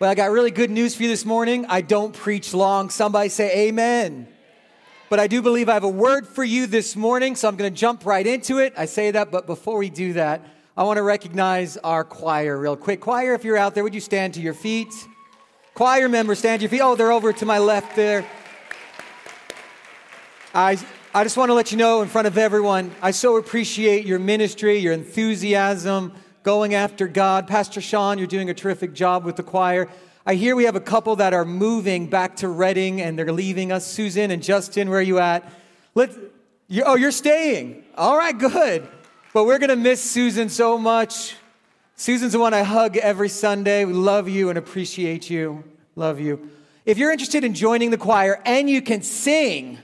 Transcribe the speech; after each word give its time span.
Well, 0.00 0.08
I 0.08 0.14
got 0.14 0.30
really 0.30 0.50
good 0.50 0.70
news 0.70 0.94
for 0.94 1.02
you 1.02 1.10
this 1.10 1.26
morning. 1.26 1.66
I 1.68 1.82
don't 1.82 2.14
preach 2.14 2.54
long. 2.54 2.88
Somebody 2.88 3.28
say 3.28 3.68
amen. 3.68 4.28
But 5.10 5.20
I 5.20 5.26
do 5.26 5.42
believe 5.42 5.68
I 5.68 5.74
have 5.74 5.84
a 5.84 5.90
word 5.90 6.26
for 6.26 6.42
you 6.42 6.66
this 6.66 6.96
morning, 6.96 7.36
so 7.36 7.46
I'm 7.46 7.56
going 7.56 7.70
to 7.70 7.78
jump 7.78 8.06
right 8.06 8.26
into 8.26 8.60
it. 8.60 8.72
I 8.78 8.86
say 8.86 9.10
that, 9.10 9.30
but 9.30 9.46
before 9.46 9.76
we 9.76 9.90
do 9.90 10.14
that, 10.14 10.42
I 10.74 10.84
want 10.84 10.96
to 10.96 11.02
recognize 11.02 11.76
our 11.76 12.02
choir 12.02 12.56
real 12.56 12.78
quick. 12.78 13.02
Choir, 13.02 13.34
if 13.34 13.44
you're 13.44 13.58
out 13.58 13.74
there, 13.74 13.84
would 13.84 13.94
you 13.94 14.00
stand 14.00 14.32
to 14.34 14.40
your 14.40 14.54
feet? 14.54 14.90
Choir 15.74 16.08
members, 16.08 16.38
stand 16.38 16.60
to 16.60 16.62
your 16.62 16.70
feet. 16.70 16.80
Oh, 16.80 16.96
they're 16.96 17.12
over 17.12 17.34
to 17.34 17.44
my 17.44 17.58
left 17.58 17.94
there. 17.94 18.24
I, 20.54 20.78
I 21.14 21.24
just 21.24 21.36
want 21.36 21.50
to 21.50 21.54
let 21.54 21.72
you 21.72 21.76
know 21.76 22.00
in 22.00 22.08
front 22.08 22.26
of 22.26 22.38
everyone, 22.38 22.90
I 23.02 23.10
so 23.10 23.36
appreciate 23.36 24.06
your 24.06 24.18
ministry, 24.18 24.78
your 24.78 24.94
enthusiasm, 24.94 26.14
going 26.42 26.74
after 26.74 27.06
God. 27.06 27.46
Pastor 27.46 27.80
Sean, 27.80 28.18
you're 28.18 28.26
doing 28.26 28.50
a 28.50 28.54
terrific 28.54 28.92
job 28.94 29.24
with 29.24 29.36
the 29.36 29.42
choir. 29.42 29.88
I 30.26 30.34
hear 30.34 30.54
we 30.54 30.64
have 30.64 30.76
a 30.76 30.80
couple 30.80 31.16
that 31.16 31.34
are 31.34 31.44
moving 31.44 32.06
back 32.06 32.36
to 32.36 32.48
Redding 32.48 33.00
and 33.00 33.18
they're 33.18 33.32
leaving 33.32 33.72
us. 33.72 33.86
Susan 33.86 34.30
and 34.30 34.42
Justin, 34.42 34.88
where 34.88 34.98
are 34.98 35.02
you 35.02 35.18
at? 35.18 35.50
Let, 35.94 36.10
you, 36.68 36.84
oh, 36.86 36.94
you're 36.94 37.10
staying. 37.10 37.84
All 37.96 38.16
right, 38.16 38.36
good. 38.36 38.88
But 39.32 39.44
we're 39.44 39.58
going 39.58 39.70
to 39.70 39.76
miss 39.76 40.02
Susan 40.02 40.48
so 40.48 40.78
much. 40.78 41.36
Susan's 41.96 42.32
the 42.32 42.38
one 42.38 42.54
I 42.54 42.62
hug 42.62 42.96
every 42.96 43.28
Sunday. 43.28 43.84
We 43.84 43.92
love 43.92 44.28
you 44.28 44.48
and 44.48 44.58
appreciate 44.58 45.28
you. 45.28 45.64
Love 45.96 46.20
you. 46.20 46.50
If 46.86 46.96
you're 46.96 47.12
interested 47.12 47.44
in 47.44 47.54
joining 47.54 47.90
the 47.90 47.98
choir 47.98 48.40
and 48.44 48.68
you 48.68 48.80
can 48.82 49.02
sing, 49.02 49.78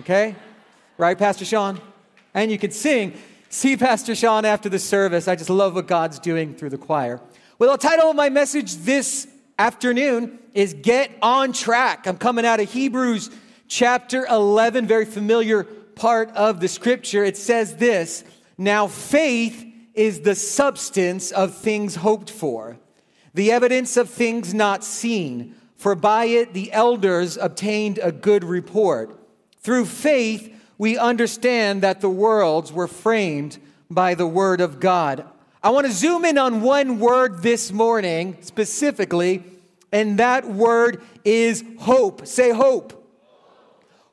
okay? 0.00 0.34
Right, 0.98 1.16
Pastor 1.16 1.44
Sean? 1.44 1.80
And 2.34 2.50
you 2.50 2.58
can 2.58 2.70
sing 2.72 3.14
see 3.52 3.76
Pastor 3.76 4.14
Sean 4.14 4.46
after 4.46 4.70
the 4.70 4.78
service. 4.78 5.28
I 5.28 5.36
just 5.36 5.50
love 5.50 5.74
what 5.74 5.86
God's 5.86 6.18
doing 6.18 6.54
through 6.54 6.70
the 6.70 6.78
choir. 6.78 7.20
Well, 7.58 7.72
the 7.72 7.78
title 7.78 8.08
of 8.08 8.16
my 8.16 8.30
message 8.30 8.76
this 8.76 9.28
afternoon 9.58 10.38
is 10.54 10.72
Get 10.72 11.10
on 11.20 11.52
Track. 11.52 12.06
I'm 12.06 12.16
coming 12.16 12.46
out 12.46 12.60
of 12.60 12.72
Hebrews 12.72 13.30
chapter 13.68 14.24
11, 14.26 14.86
very 14.86 15.04
familiar 15.04 15.64
part 15.64 16.30
of 16.30 16.60
the 16.60 16.68
scripture. 16.68 17.24
It 17.24 17.36
says 17.36 17.76
this 17.76 18.24
Now 18.56 18.86
faith 18.86 19.66
is 19.92 20.20
the 20.20 20.34
substance 20.34 21.30
of 21.30 21.54
things 21.54 21.96
hoped 21.96 22.30
for, 22.30 22.78
the 23.34 23.52
evidence 23.52 23.98
of 23.98 24.08
things 24.08 24.54
not 24.54 24.82
seen. 24.82 25.54
For 25.76 25.94
by 25.94 26.24
it 26.24 26.54
the 26.54 26.72
elders 26.72 27.36
obtained 27.36 27.98
a 28.02 28.12
good 28.12 28.44
report. 28.44 29.18
Through 29.58 29.86
faith, 29.86 30.52
we 30.78 30.98
understand 30.98 31.82
that 31.82 32.00
the 32.00 32.10
worlds 32.10 32.72
were 32.72 32.88
framed 32.88 33.58
by 33.90 34.14
the 34.14 34.26
Word 34.26 34.60
of 34.60 34.80
God. 34.80 35.24
I 35.62 35.70
want 35.70 35.86
to 35.86 35.92
zoom 35.92 36.24
in 36.24 36.38
on 36.38 36.60
one 36.60 36.98
word 36.98 37.42
this 37.42 37.70
morning 37.70 38.36
specifically, 38.40 39.44
and 39.92 40.18
that 40.18 40.44
word 40.48 41.02
is 41.24 41.62
hope. 41.78 42.26
Say 42.26 42.50
hope. 42.50 42.98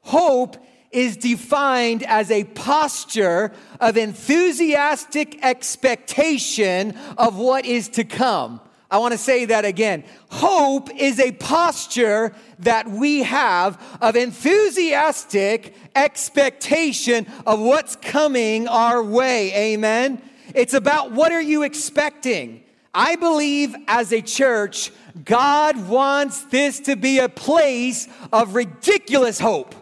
Hope 0.01 0.57
is 0.91 1.17
defined 1.17 2.03
as 2.03 2.29
a 2.29 2.43
posture 2.43 3.51
of 3.79 3.97
enthusiastic 3.97 5.43
expectation 5.43 6.95
of 7.17 7.37
what 7.37 7.65
is 7.65 7.89
to 7.89 8.03
come. 8.03 8.61
I 8.91 8.97
want 8.97 9.11
to 9.11 9.17
say 9.19 9.45
that 9.45 9.65
again. 9.65 10.03
Hope 10.31 10.89
is 10.95 11.19
a 11.19 11.31
posture 11.33 12.33
that 12.59 12.89
we 12.89 13.21
have 13.23 13.79
of 14.01 14.15
enthusiastic 14.15 15.75
expectation 15.95 17.27
of 17.45 17.59
what's 17.59 17.95
coming 17.95 18.67
our 18.67 19.03
way. 19.03 19.73
Amen. 19.73 20.21
It's 20.55 20.73
about 20.73 21.11
what 21.11 21.31
are 21.31 21.41
you 21.41 21.61
expecting? 21.63 22.63
I 22.91 23.15
believe 23.15 23.75
as 23.87 24.11
a 24.11 24.21
church, 24.21 24.91
God 25.23 25.87
wants 25.87 26.41
this 26.45 26.79
to 26.81 26.95
be 26.95 27.19
a 27.19 27.29
place 27.29 28.07
of 28.33 28.55
ridiculous 28.55 29.39
hope. 29.39 29.75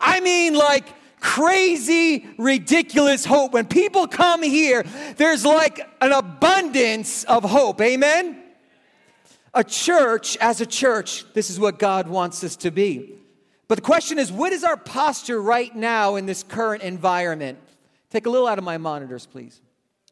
I 0.00 0.20
mean, 0.20 0.54
like, 0.54 0.88
crazy, 1.20 2.26
ridiculous 2.38 3.24
hope. 3.24 3.52
When 3.52 3.66
people 3.66 4.06
come 4.06 4.42
here, 4.42 4.84
there's 5.16 5.44
like 5.44 5.80
an 6.00 6.12
abundance 6.12 7.24
of 7.24 7.44
hope. 7.44 7.80
Amen? 7.80 8.42
A 9.54 9.64
church, 9.64 10.36
as 10.38 10.60
a 10.60 10.66
church, 10.66 11.24
this 11.32 11.50
is 11.50 11.58
what 11.58 11.78
God 11.78 12.08
wants 12.08 12.44
us 12.44 12.56
to 12.56 12.70
be. 12.70 13.14
But 13.68 13.76
the 13.76 13.82
question 13.82 14.18
is, 14.18 14.30
what 14.30 14.52
is 14.52 14.64
our 14.64 14.76
posture 14.76 15.40
right 15.40 15.74
now 15.74 16.16
in 16.16 16.26
this 16.26 16.42
current 16.42 16.82
environment? 16.82 17.58
Take 18.10 18.26
a 18.26 18.30
little 18.30 18.46
out 18.46 18.58
of 18.58 18.64
my 18.64 18.78
monitors, 18.78 19.26
please. 19.26 19.60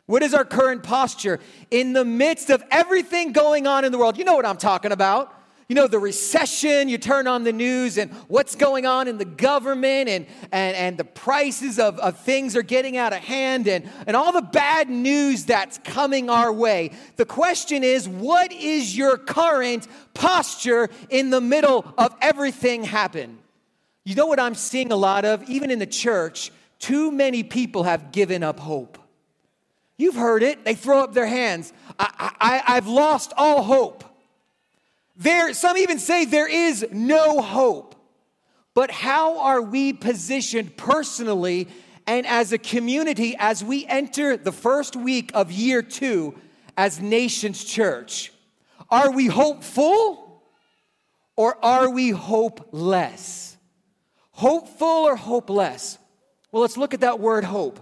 What 0.06 0.22
is 0.22 0.34
our 0.34 0.44
current 0.44 0.82
posture 0.82 1.41
in 1.71 1.92
the 1.92 2.04
midst 2.04 2.50
of 2.50 2.62
everything 2.71 3.32
going 3.32 3.66
on 3.66 3.84
in 3.84 3.92
the 3.92 3.98
world? 3.98 4.19
You 4.19 4.25
know 4.25 4.34
what 4.34 4.44
I'm 4.44 4.56
talking 4.56 4.92
about 4.92 5.32
you 5.69 5.75
know, 5.75 5.87
the 5.87 5.99
recession, 5.99 6.89
you 6.89 6.99
turn 6.99 7.27
on 7.27 7.45
the 7.45 7.53
news 7.53 7.97
and 7.97 8.11
what's 8.29 8.55
going 8.55 8.85
on 8.85 9.09
in 9.09 9.17
the 9.17 9.25
government 9.25 10.09
and, 10.11 10.27
and, 10.53 10.77
and 10.77 10.99
the 10.99 11.05
prices 11.05 11.79
of, 11.79 11.99
of 12.01 12.19
things 12.19 12.55
are 12.55 12.63
getting 12.63 12.97
out 12.99 13.13
of 13.15 13.21
hand 13.21 13.67
and, 13.67 13.89
and 14.07 14.15
all 14.15 14.31
the 14.33 14.43
bad 14.43 14.91
news 14.91 15.47
that's 15.47 15.79
coming 15.79 16.29
our 16.29 16.53
way. 16.53 16.91
The 17.17 17.25
question 17.25 17.83
is, 17.83 18.07
what 18.07 18.53
is 18.53 18.97
your 18.97 19.17
current 19.17 19.89
posture 20.13 20.91
in 21.09 21.31
the 21.31 21.41
middle 21.41 21.87
of 21.97 22.15
everything 22.21 22.85
happen? 22.85 23.39
You 24.05 24.15
know 24.17 24.27
what 24.27 24.39
I'm 24.39 24.55
seeing 24.55 24.93
a 24.93 24.97
lot 24.97 25.25
of, 25.25 25.49
even 25.49 25.71
in 25.71 25.79
the 25.79 25.87
church? 25.87 26.53
Too 26.79 27.11
many 27.11 27.43
people 27.43 27.85
have 27.85 28.13
given 28.13 28.43
up 28.43 28.61
hope. 28.61 28.99
You've 29.97 30.17
heard 30.17 30.43
it. 30.43 30.65
They 30.65 30.75
throw 30.75 31.03
up 31.03 31.15
their 31.15 31.27
hands. 31.27 31.73
I, 31.99 32.33
I, 32.39 32.77
I've 32.77 32.87
lost 32.87 33.33
all 33.39 33.63
hope. 33.63 34.05
There, 35.17 35.55
some 35.55 35.77
even 35.77 35.99
say 35.99 36.25
there 36.25 36.49
is 36.49 36.87
no 36.91 37.41
hope. 37.41 37.95
But 38.75 38.91
how 38.91 39.39
are 39.39 39.63
we 39.63 39.93
positioned 39.93 40.77
personally 40.77 41.69
and 42.07 42.27
as 42.27 42.53
a 42.53 42.59
community 42.59 43.37
as 43.39 43.63
we 43.63 43.87
enter 43.87 44.37
the 44.37 44.53
first 44.53 44.97
week 44.97 45.31
of 45.33 45.53
year 45.53 45.81
two 45.83 46.35
as 46.77 47.01
Nations 47.01 47.63
Church? 47.65 48.33
Are 48.91 49.13
we 49.13 49.27
hopeful 49.27 50.43
or 51.37 51.65
are 51.65 51.89
we 51.89 52.11
hopeless? 52.11 53.57
Hopeful 54.33 54.89
or 54.89 55.15
hopeless? 55.15 55.99
Well, 56.51 56.63
let's 56.63 56.77
look 56.77 56.95
at 56.95 57.01
that 57.01 57.21
word 57.21 57.45
hope. 57.45 57.81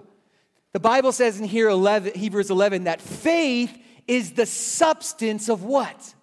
The 0.73 0.81
Bible 0.81 1.13
says 1.13 1.39
in 1.39 1.47
here 1.47 1.69
11, 1.69 2.15
Hebrews 2.15 2.51
11 2.51 2.85
that 2.85 3.01
faith 3.01 3.77
is 4.07 4.33
the 4.33 4.47
substance 4.47 5.49
of 5.49 5.65
what? 5.65 6.15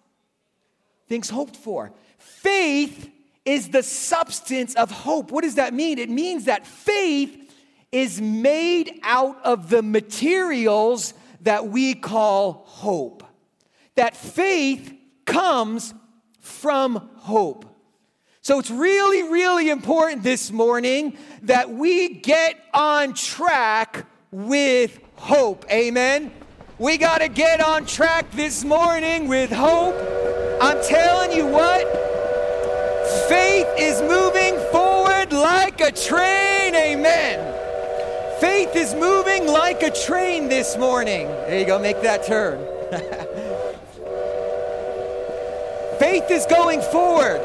Things 1.10 1.30
hoped 1.30 1.58
for. 1.58 1.92
Faith 2.18 3.10
is 3.44 3.70
the 3.70 3.84
substance 3.84 4.76
of 4.76 4.92
hope. 4.92 5.32
What 5.32 5.44
does 5.44 5.56
that 5.56 5.74
mean? 5.74 5.98
It 5.98 6.10
means 6.10 6.46
that 6.46 6.66
faith 6.68 7.36
is 7.92 8.22
made 8.22 9.00
out 9.04 9.44
of 9.44 9.70
the 9.70 9.82
materials 9.82 11.14
that 11.42 11.68
we 11.68 11.96
call 11.96 12.64
hope. 12.68 13.24
That 13.96 14.16
faith 14.16 14.94
comes 15.26 15.94
from 16.40 17.10
hope. 17.16 17.66
So 18.42 18.60
it's 18.60 18.72
really, 18.72 19.24
really 19.24 19.70
important 19.70 20.24
this 20.24 20.52
morning 20.52 21.18
that 21.44 21.72
we 21.72 22.10
get 22.10 22.56
on 22.74 23.14
track 23.14 24.06
with 24.32 25.00
hope. 25.16 25.66
Amen. 25.72 26.32
We 26.78 26.98
got 26.98 27.20
to 27.20 27.28
get 27.28 27.62
on 27.62 27.86
track 27.86 28.32
this 28.32 28.64
morning 28.64 29.28
with 29.28 29.52
hope. 29.52 30.29
I'm 30.62 30.84
telling 30.84 31.32
you 31.32 31.48
what, 31.48 31.84
faith 33.30 33.68
is 33.78 34.02
moving 34.02 34.58
forward 34.72 35.32
like 35.32 35.80
a 35.80 35.90
train. 35.90 36.76
Amen. 36.76 37.40
Faith 38.42 38.76
is 38.76 38.94
moving 38.94 39.48
like 39.48 39.82
a 39.84 39.92
train 39.92 40.50
this 40.50 40.78
morning. 40.78 41.28
There 41.28 41.60
you 41.60 41.66
go, 41.66 41.80
make 41.80 42.02
that 42.02 42.26
turn. 42.26 42.60
faith 46.00 46.30
is 46.30 46.46
going 46.48 46.82
forward 46.82 47.40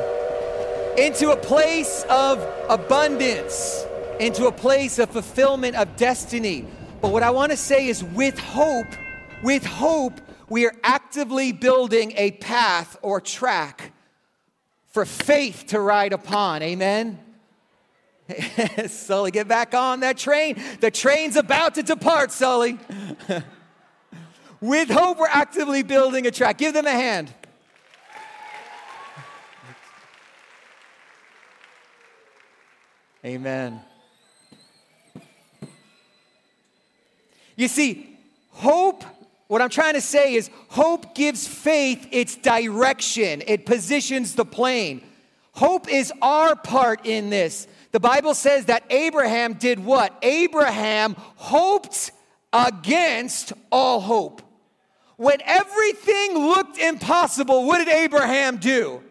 into 0.99 1.31
a 1.31 1.37
place 1.37 2.05
of 2.10 2.44
abundance, 2.69 3.87
into 4.19 4.46
a 4.46 4.52
place 4.52 4.99
of 4.99 5.10
fulfillment 5.10 5.76
of 5.76 5.94
destiny. 5.96 6.67
But 7.00 7.12
what 7.12 7.22
I 7.22 7.31
want 7.31 7.52
to 7.52 7.56
say 7.56 7.87
is 7.87 8.02
with 8.02 8.37
hope, 8.38 8.93
with 9.44 9.64
hope, 9.64 10.20
we 10.49 10.67
are 10.67 10.75
actively 10.82 11.52
building 11.52 12.12
a 12.17 12.32
path 12.32 12.96
or 13.02 13.20
track 13.20 13.93
for 14.87 15.05
faith 15.05 15.67
to 15.69 15.81
ride 15.81 16.12
upon. 16.12 16.62
Amen? 16.62 17.19
Sully, 18.87 19.31
get 19.31 19.49
back 19.49 19.75
on 19.75 20.00
that 20.00 20.17
train. 20.17 20.61
The 20.81 20.91
train's 20.91 21.37
about 21.37 21.75
to 21.75 21.82
depart, 21.82 22.31
Sully. 22.31 22.79
With 24.61 24.88
hope, 24.88 25.19
we're 25.19 25.26
actively 25.29 25.82
building 25.82 26.26
a 26.26 26.31
track. 26.31 26.58
Give 26.58 26.73
them 26.73 26.87
a 26.87 26.91
hand. 26.91 27.35
Amen. 33.25 33.81
You 37.56 37.69
see, 37.69 38.19
hope 38.50 39.05
What 39.54 39.62
I'm 39.62 39.68
trying 39.68 39.94
to 39.94 40.00
say 40.00 40.34
is 40.34 40.50
hope 40.66 41.14
gives 41.14 41.46
faith 41.46 42.08
its 42.10 42.34
direction, 42.34 43.40
it 43.46 43.66
positions 43.66 44.34
the 44.34 44.44
plane. 44.44 45.00
Hope 45.52 45.88
is 45.88 46.12
our 46.20 46.56
part 46.56 47.06
in 47.06 47.30
this. 47.30 47.68
The 47.92 48.00
Bible 48.00 48.34
says 48.34 48.64
that 48.64 48.82
Abraham 48.90 49.52
did 49.52 49.78
what? 49.78 50.12
Abraham 50.22 51.14
hoped 51.36 52.10
against 52.52 53.52
all 53.70 54.00
hope. 54.00 54.42
When 55.18 55.40
everything 55.44 56.36
looked 56.36 56.76
impossible, 56.76 57.64
what 57.64 57.78
did 57.78 57.86
Abraham 57.94 58.56
do? 58.56 59.04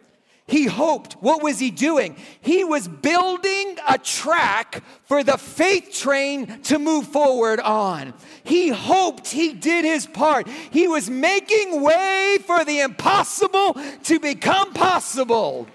He 0.46 0.66
hoped. 0.66 1.14
What 1.14 1.42
was 1.42 1.60
he 1.60 1.72
doing? 1.72 2.18
He 2.42 2.64
was 2.64 2.88
building 2.88 3.78
a 3.88 3.98
track 3.98 4.84
for 5.06 5.24
the 5.24 5.38
faith 5.38 5.94
train 5.94 6.62
to 6.64 6.80
move 6.80 7.08
forward 7.08 7.60
on. 7.62 8.14
He 8.44 8.68
hoped 8.68 9.30
he 9.30 9.54
did 9.54 9.86
his 9.86 10.06
part. 10.06 10.48
He 10.48 10.88
was 10.88 11.10
making 11.10 11.82
way 11.82 12.38
for 12.46 12.66
the 12.66 12.82
impossible 12.82 13.78
to 14.04 14.20
become 14.20 14.74
possible. 14.74 15.68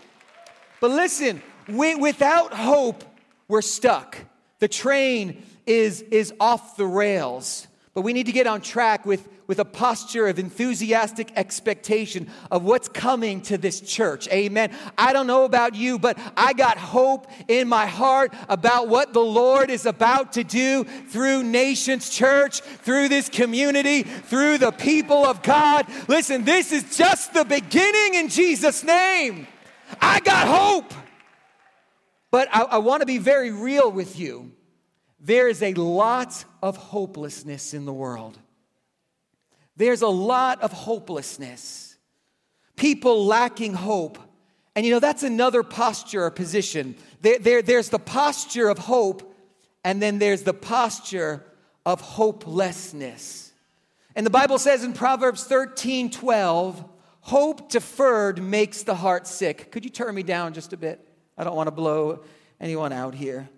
But 0.80 0.90
listen, 0.90 1.42
we, 1.66 1.94
without 1.94 2.52
hope, 2.52 3.04
we're 3.48 3.62
stuck. 3.62 4.18
The 4.58 4.68
train 4.68 5.42
is, 5.66 6.02
is 6.02 6.34
off 6.38 6.76
the 6.76 6.86
rails. 6.86 7.66
But 7.94 8.02
we 8.02 8.12
need 8.12 8.26
to 8.26 8.32
get 8.32 8.46
on 8.46 8.60
track 8.60 9.04
with, 9.06 9.28
with 9.46 9.58
a 9.58 9.64
posture 9.64 10.28
of 10.28 10.38
enthusiastic 10.38 11.32
expectation 11.36 12.30
of 12.50 12.62
what's 12.62 12.88
coming 12.88 13.40
to 13.42 13.58
this 13.58 13.80
church. 13.80 14.28
Amen. 14.28 14.76
I 14.96 15.12
don't 15.12 15.26
know 15.26 15.44
about 15.44 15.74
you, 15.74 15.98
but 15.98 16.18
I 16.36 16.52
got 16.52 16.78
hope 16.78 17.26
in 17.48 17.68
my 17.68 17.86
heart 17.86 18.34
about 18.48 18.88
what 18.88 19.12
the 19.12 19.20
Lord 19.20 19.70
is 19.70 19.86
about 19.86 20.34
to 20.34 20.44
do 20.44 20.84
through 20.84 21.42
Nations 21.42 22.10
Church, 22.10 22.60
through 22.60 23.08
this 23.08 23.28
community, 23.28 24.02
through 24.02 24.58
the 24.58 24.70
people 24.72 25.24
of 25.24 25.42
God. 25.42 25.86
Listen, 26.06 26.44
this 26.44 26.72
is 26.72 26.96
just 26.96 27.32
the 27.32 27.44
beginning 27.44 28.14
in 28.14 28.28
Jesus' 28.28 28.84
name. 28.84 29.46
I 30.00 30.20
got 30.20 30.46
hope. 30.46 30.92
But 32.30 32.48
I, 32.52 32.62
I 32.62 32.78
want 32.78 33.00
to 33.00 33.06
be 33.06 33.18
very 33.18 33.50
real 33.50 33.90
with 33.90 34.18
you. 34.18 34.52
There 35.20 35.48
is 35.48 35.62
a 35.62 35.74
lot 35.74 36.44
of 36.62 36.76
hopelessness 36.76 37.74
in 37.74 37.84
the 37.84 37.92
world. 37.92 38.38
There's 39.76 40.02
a 40.02 40.08
lot 40.08 40.62
of 40.62 40.72
hopelessness. 40.72 41.96
People 42.76 43.26
lacking 43.26 43.74
hope. 43.74 44.18
And 44.76 44.86
you 44.86 44.92
know, 44.92 45.00
that's 45.00 45.22
another 45.24 45.62
posture 45.62 46.24
or 46.24 46.30
position. 46.30 46.96
There, 47.20 47.38
there, 47.38 47.62
there's 47.62 47.88
the 47.88 47.98
posture 47.98 48.68
of 48.68 48.78
hope, 48.78 49.34
and 49.84 50.00
then 50.00 50.18
there's 50.18 50.42
the 50.42 50.54
posture 50.54 51.44
of 51.84 52.00
hopelessness. 52.00 53.52
And 54.14 54.24
the 54.24 54.30
Bible 54.30 54.58
says 54.58 54.84
in 54.84 54.92
Proverbs 54.92 55.44
13 55.44 56.10
12, 56.10 56.84
hope 57.20 57.70
deferred 57.70 58.42
makes 58.42 58.82
the 58.82 58.94
heart 58.94 59.26
sick. 59.26 59.70
Could 59.72 59.84
you 59.84 59.90
turn 59.90 60.14
me 60.14 60.22
down 60.22 60.54
just 60.54 60.72
a 60.72 60.76
bit? 60.76 61.06
I 61.36 61.44
don't 61.44 61.56
want 61.56 61.68
to 61.68 61.72
blow 61.72 62.24
anyone 62.60 62.92
out 62.92 63.14
here. 63.14 63.48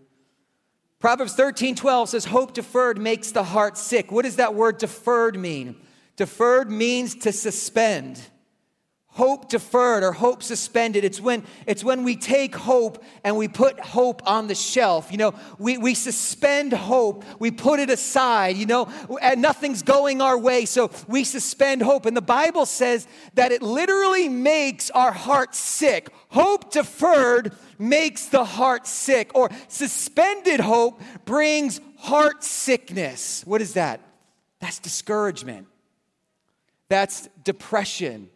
Proverbs 1.01 1.33
13, 1.33 1.75
12 1.77 2.11
says, 2.11 2.27
Hope 2.27 2.53
deferred 2.53 2.99
makes 2.99 3.33
the 3.33 3.43
heart 3.43 3.79
sick. 3.79 4.13
What 4.13 4.27
does 4.27 4.37
that 4.37 4.55
word 4.55 4.77
deferred 4.77 5.39
mean? 5.39 5.77
Deferred 6.17 6.71
means 6.71 7.15
to 7.17 7.33
suspend. 7.33 8.21
Hope 9.15 9.49
deferred 9.49 10.05
or 10.05 10.13
hope 10.13 10.41
suspended. 10.41 11.05
It's 11.05 11.21
when, 11.21 11.43
it's 11.67 11.83
when 11.83 12.05
we 12.05 12.15
take 12.15 12.55
hope 12.55 13.03
and 13.25 13.37
we 13.37 13.49
put 13.49 13.81
hope 13.81 14.23
on 14.25 14.47
the 14.47 14.55
shelf. 14.55 15.11
You 15.11 15.19
know, 15.19 15.35
we, 15.59 15.79
we 15.79 15.95
suspend 15.95 16.73
hope, 16.73 17.25
we 17.41 17.51
put 17.51 17.81
it 17.81 17.91
aside, 17.91 18.57
you 18.57 18.67
know, 18.67 18.89
and 19.21 19.43
nothing's 19.43 19.83
going 19.83 20.23
our 20.23 20.39
way, 20.39 20.65
so 20.65 20.93
we 21.09 21.25
suspend 21.25 21.83
hope. 21.83 22.07
And 22.07 22.17
the 22.17 22.23
Bible 22.23 22.67
says 22.67 23.09
that 23.35 23.51
it 23.51 23.63
literally 23.63 24.29
makes 24.29 24.91
our 24.91 25.13
heart 25.13 25.57
sick. 25.57 26.09
Hope 26.29 26.71
deferred 26.71 27.53
makes 27.81 28.27
the 28.27 28.45
heart 28.45 28.87
sick, 28.87 29.33
or 29.35 29.51
suspended 29.67 30.61
hope 30.61 31.03
brings 31.25 31.81
heart 31.99 32.45
sickness. 32.45 33.43
What 33.45 33.61
is 33.61 33.73
that? 33.73 34.01
That's 34.61 34.79
discouragement, 34.79 35.67
that's 36.89 37.29
depression. 37.43 38.29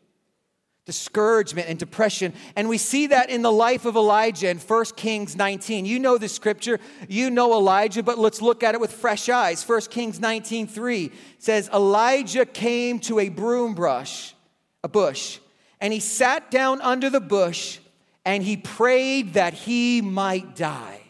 Discouragement 0.86 1.68
and 1.68 1.78
depression. 1.78 2.34
And 2.56 2.68
we 2.68 2.76
see 2.76 3.06
that 3.06 3.30
in 3.30 3.40
the 3.40 3.52
life 3.52 3.86
of 3.86 3.96
Elijah 3.96 4.50
in 4.50 4.58
1 4.58 4.84
Kings 4.96 5.34
19. 5.34 5.86
You 5.86 5.98
know 5.98 6.18
the 6.18 6.28
scripture, 6.28 6.78
you 7.08 7.30
know 7.30 7.54
Elijah, 7.54 8.02
but 8.02 8.18
let's 8.18 8.42
look 8.42 8.62
at 8.62 8.74
it 8.74 8.80
with 8.80 8.92
fresh 8.92 9.28
eyes. 9.30 9.66
1 9.66 9.80
Kings 9.82 10.20
19 10.20 10.66
3 10.66 11.10
says, 11.38 11.70
Elijah 11.72 12.44
came 12.44 12.98
to 13.00 13.18
a 13.18 13.30
broom 13.30 13.74
brush, 13.74 14.34
a 14.82 14.88
bush, 14.88 15.38
and 15.80 15.92
he 15.92 16.00
sat 16.00 16.50
down 16.50 16.82
under 16.82 17.08
the 17.08 17.20
bush 17.20 17.78
and 18.24 18.42
he 18.42 18.56
prayed 18.56 19.34
that 19.34 19.54
he 19.54 20.00
might 20.00 20.56
die. 20.56 21.00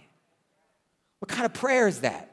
What 1.19 1.29
kind 1.29 1.47
of 1.47 1.55
prayer 1.55 1.88
is 1.88 2.00
that? 2.00 2.31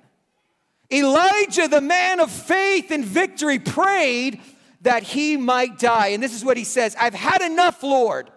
Elijah, 0.92 1.68
the 1.68 1.82
man 1.82 2.20
of 2.20 2.30
faith 2.30 2.92
and 2.92 3.06
victory, 3.06 3.60
prayed 3.60 4.42
that 4.82 5.04
he 5.04 5.38
might 5.38 5.80
die. 5.80 6.08
And 6.08 6.22
this 6.22 6.34
is 6.34 6.44
what 6.44 6.58
he 6.58 6.64
says 6.64 6.96
I've 7.00 7.14
had 7.14 7.42
enough, 7.42 7.84
Lord. 7.84 8.30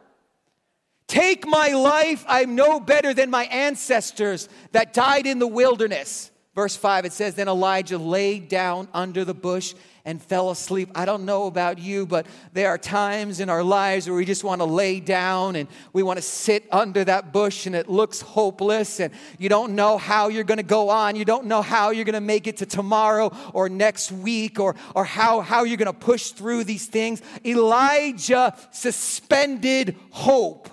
Take 1.07 1.47
my 1.47 1.69
life. 1.69 2.25
I'm 2.27 2.55
no 2.55 2.81
better 2.81 3.13
than 3.13 3.31
my 3.31 3.45
ancestors 3.45 4.49
that 4.73 4.95
died 4.95 5.27
in 5.27 5.39
the 5.39 5.47
wilderness. 5.47 6.31
Verse 6.55 6.77
5, 6.77 7.05
it 7.05 7.13
says, 7.13 7.35
Then 7.35 7.49
Elijah 7.49 7.99
lay 7.99 8.39
down 8.39 8.87
under 8.95 9.25
the 9.25 9.35
bush 9.35 9.75
and 10.05 10.23
fell 10.23 10.51
asleep. 10.51 10.89
I 10.95 11.05
don't 11.05 11.25
know 11.25 11.47
about 11.47 11.81
you, 11.81 12.07
but 12.07 12.27
there 12.53 12.69
are 12.69 12.79
times 12.79 13.41
in 13.41 13.51
our 13.51 13.65
lives 13.65 14.07
where 14.07 14.17
we 14.17 14.25
just 14.25 14.45
want 14.45 14.61
to 14.61 14.67
lay 14.67 15.01
down 15.01 15.57
and 15.57 15.69
we 15.93 16.05
want 16.05 16.19
to 16.19 16.23
sit 16.23 16.65
under 16.71 17.03
that 17.05 17.33
bush 17.33 17.67
and 17.67 17.75
it 17.75 17.89
looks 17.89 18.21
hopeless 18.21 19.01
and 19.01 19.13
you 19.37 19.49
don't 19.49 19.75
know 19.75 19.99
how 19.99 20.29
you're 20.29 20.45
going 20.45 20.59
to 20.59 20.63
go 20.63 20.91
on. 20.91 21.17
You 21.17 21.25
don't 21.25 21.47
know 21.47 21.63
how 21.63 21.91
you're 21.91 22.05
going 22.05 22.15
to 22.15 22.21
make 22.21 22.47
it 22.47 22.59
to 22.59 22.67
tomorrow 22.67 23.33
or 23.53 23.69
next 23.69 24.13
week 24.13 24.61
or, 24.61 24.77
or 24.95 25.05
how, 25.05 25.41
how 25.41 25.65
you're 25.65 25.79
going 25.79 25.87
to 25.87 25.93
push 25.93 26.31
through 26.31 26.65
these 26.65 26.87
things. 26.87 27.21
Elijah 27.45 28.55
suspended 28.71 29.97
hope 30.11 30.69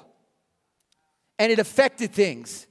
and 1.40 1.52
it 1.52 1.58
affected 1.58 2.12
things. 2.12 2.68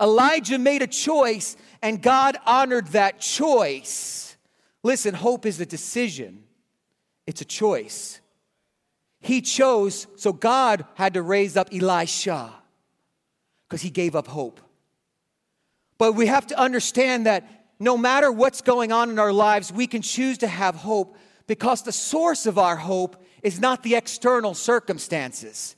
Elijah 0.00 0.58
made 0.58 0.82
a 0.82 0.86
choice 0.86 1.56
and 1.82 2.02
God 2.02 2.36
honored 2.46 2.88
that 2.88 3.20
choice. 3.20 4.36
Listen, 4.82 5.14
hope 5.14 5.46
is 5.46 5.60
a 5.60 5.66
decision, 5.66 6.44
it's 7.26 7.40
a 7.40 7.44
choice. 7.44 8.20
He 9.20 9.40
chose, 9.40 10.06
so 10.16 10.32
God 10.32 10.84
had 10.94 11.14
to 11.14 11.22
raise 11.22 11.56
up 11.56 11.70
Elisha 11.72 12.54
because 13.68 13.82
he 13.82 13.90
gave 13.90 14.14
up 14.14 14.28
hope. 14.28 14.60
But 15.98 16.12
we 16.12 16.26
have 16.26 16.46
to 16.48 16.58
understand 16.58 17.26
that 17.26 17.66
no 17.80 17.96
matter 17.96 18.30
what's 18.30 18.60
going 18.60 18.92
on 18.92 19.10
in 19.10 19.18
our 19.18 19.32
lives, 19.32 19.72
we 19.72 19.86
can 19.86 20.02
choose 20.02 20.38
to 20.38 20.46
have 20.46 20.76
hope 20.76 21.16
because 21.46 21.82
the 21.82 21.92
source 21.92 22.46
of 22.46 22.58
our 22.58 22.76
hope 22.76 23.22
is 23.42 23.60
not 23.60 23.82
the 23.82 23.96
external 23.96 24.54
circumstances. 24.54 25.76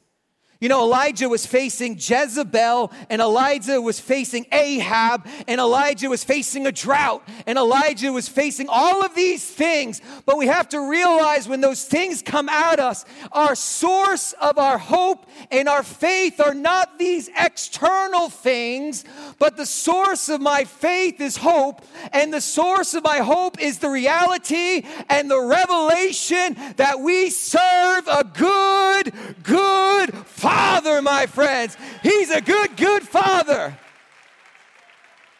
You 0.60 0.68
know, 0.68 0.82
Elijah 0.82 1.26
was 1.26 1.46
facing 1.46 1.94
Jezebel, 1.94 2.92
and 3.08 3.22
Elijah 3.22 3.80
was 3.80 3.98
facing 3.98 4.44
Ahab, 4.52 5.26
and 5.48 5.58
Elijah 5.58 6.10
was 6.10 6.22
facing 6.22 6.66
a 6.66 6.72
drought, 6.72 7.26
and 7.46 7.56
Elijah 7.56 8.12
was 8.12 8.28
facing 8.28 8.68
all 8.68 9.02
of 9.02 9.14
these 9.14 9.42
things. 9.42 10.02
But 10.26 10.36
we 10.36 10.48
have 10.48 10.68
to 10.68 10.90
realize 10.90 11.48
when 11.48 11.62
those 11.62 11.86
things 11.86 12.20
come 12.20 12.50
at 12.50 12.78
us, 12.78 13.06
our 13.32 13.54
source 13.54 14.34
of 14.34 14.58
our 14.58 14.76
hope 14.76 15.24
and 15.50 15.66
our 15.66 15.82
faith 15.82 16.42
are 16.42 16.52
not 16.52 16.98
these 16.98 17.30
external 17.38 18.28
things, 18.28 19.06
but 19.38 19.56
the 19.56 19.64
source 19.64 20.28
of 20.28 20.42
my 20.42 20.64
faith 20.64 21.22
is 21.22 21.38
hope, 21.38 21.82
and 22.12 22.34
the 22.34 22.40
source 22.42 22.92
of 22.92 23.02
my 23.02 23.20
hope 23.20 23.58
is 23.62 23.78
the 23.78 23.88
reality 23.88 24.84
and 25.08 25.30
the 25.30 25.40
revelation 25.40 26.54
that 26.76 27.00
we 27.00 27.30
serve 27.30 28.06
a 28.08 28.24
good, 28.24 29.14
good 29.42 30.14
Father 30.26 30.49
father, 30.50 31.00
my 31.02 31.26
friends. 31.26 31.76
He's 32.02 32.30
a 32.30 32.40
good, 32.40 32.76
good 32.76 33.02
father. 33.02 33.76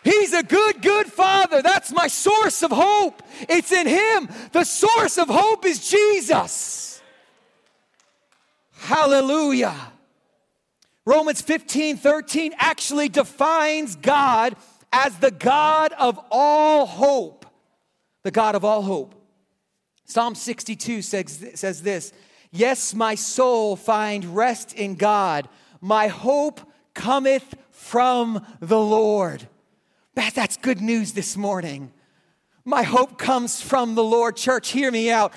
He's 0.03 0.33
a 0.33 0.43
good, 0.43 0.81
good 0.81 1.07
father. 1.07 1.63
That's 1.63 1.93
my 1.93 2.07
source 2.07 2.63
of 2.63 2.71
hope. 2.71 3.23
It's 3.49 3.73
in 3.73 3.87
him. 3.87 4.29
The 4.53 4.65
source 4.65 5.19
of 5.19 5.29
hope 5.29 5.67
is 5.67 5.89
Jesus. 5.89 7.03
Hallelujah. 8.73 9.77
Romans 11.05 11.43
15 11.43 11.97
13 11.97 12.55
actually 12.57 13.09
defines 13.09 13.97
God 13.97 14.57
as 14.93 15.17
the 15.19 15.31
God 15.31 15.93
of 15.99 16.19
all 16.31 16.87
hope. 16.87 17.47
The 18.23 18.31
God 18.31 18.55
of 18.55 18.65
all 18.65 18.83
hope. 18.83 19.15
Psalm 20.07 20.35
62 20.35 21.03
says, 21.03 21.53
says 21.55 21.83
this 21.83 22.13
Yes, 22.51 22.95
my 22.95 23.15
soul 23.15 23.77
find 23.77 24.37
rest 24.37 24.73
in 24.73 24.97
God. 24.97 25.49
My 25.81 26.09
hope 26.09 26.61
cometh 26.95 27.55
from 27.71 28.45
the 28.61 28.81
Lord. 28.81 29.49
That, 30.15 30.35
that's 30.35 30.57
good 30.57 30.81
news 30.81 31.13
this 31.13 31.37
morning. 31.37 31.93
My 32.65 32.83
hope 32.83 33.17
comes 33.17 33.63
from 33.63 33.95
the 33.95 34.05
Lord. 34.05 34.37
Church, 34.37 34.71
hear 34.71 34.91
me 34.91 35.11
out. 35.11 35.33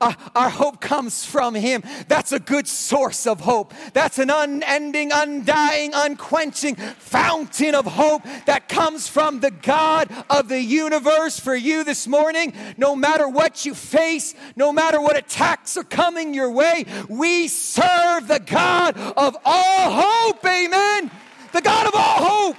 Our, 0.00 0.16
our, 0.34 0.50
hope 0.50 0.80
comes 0.80 1.24
from 1.24 1.56
Him. 1.56 1.82
That's 2.06 2.30
a 2.30 2.38
good 2.38 2.68
source 2.68 3.26
of 3.26 3.40
hope. 3.40 3.74
That's 3.94 4.18
an 4.18 4.30
unending, 4.30 5.10
undying, 5.12 5.90
unquenching 5.92 6.76
fountain 6.76 7.74
of 7.74 7.86
hope 7.86 8.22
that 8.46 8.68
comes 8.68 9.08
from 9.08 9.40
the 9.40 9.50
God 9.50 10.08
of 10.30 10.48
the 10.48 10.60
universe 10.60 11.40
for 11.40 11.54
you 11.54 11.82
this 11.82 12.06
morning. 12.06 12.52
No 12.76 12.94
matter 12.94 13.28
what 13.28 13.66
you 13.66 13.74
face, 13.74 14.34
no 14.54 14.72
matter 14.72 15.00
what 15.00 15.16
attacks 15.16 15.76
are 15.76 15.84
coming 15.84 16.32
your 16.32 16.50
way, 16.50 16.86
we 17.08 17.48
serve 17.48 18.28
the 18.28 18.40
God 18.40 18.96
of 18.96 19.36
all 19.44 19.90
hope. 19.90 20.44
Amen. 20.44 21.10
The 21.52 21.60
God 21.60 21.88
of 21.88 21.94
all 21.94 22.52
hope. 22.52 22.56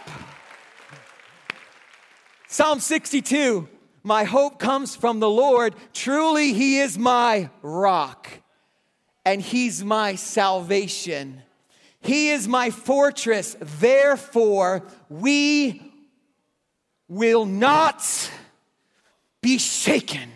Psalm 2.49 2.81
62 2.81 3.69
my 4.03 4.25
hope 4.25 4.59
comes 4.59 4.95
from 4.95 5.19
the 5.19 5.29
Lord. 5.29 5.75
Truly, 5.93 6.53
He 6.53 6.79
is 6.79 6.97
my 6.97 7.49
rock 7.61 8.29
and 9.25 9.41
He's 9.41 9.83
my 9.83 10.15
salvation. 10.15 11.41
He 12.01 12.29
is 12.29 12.47
my 12.47 12.69
fortress. 12.69 13.55
Therefore, 13.59 14.83
we 15.09 15.93
will 17.07 17.45
not 17.45 18.31
be 19.41 19.57
shaken. 19.57 20.29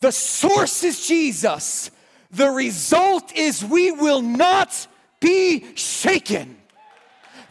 The 0.00 0.12
source 0.12 0.84
is 0.84 1.06
Jesus. 1.06 1.90
The 2.30 2.50
result 2.50 3.34
is 3.34 3.64
we 3.64 3.90
will 3.90 4.22
not 4.22 4.86
be 5.20 5.74
shaken. 5.74 6.56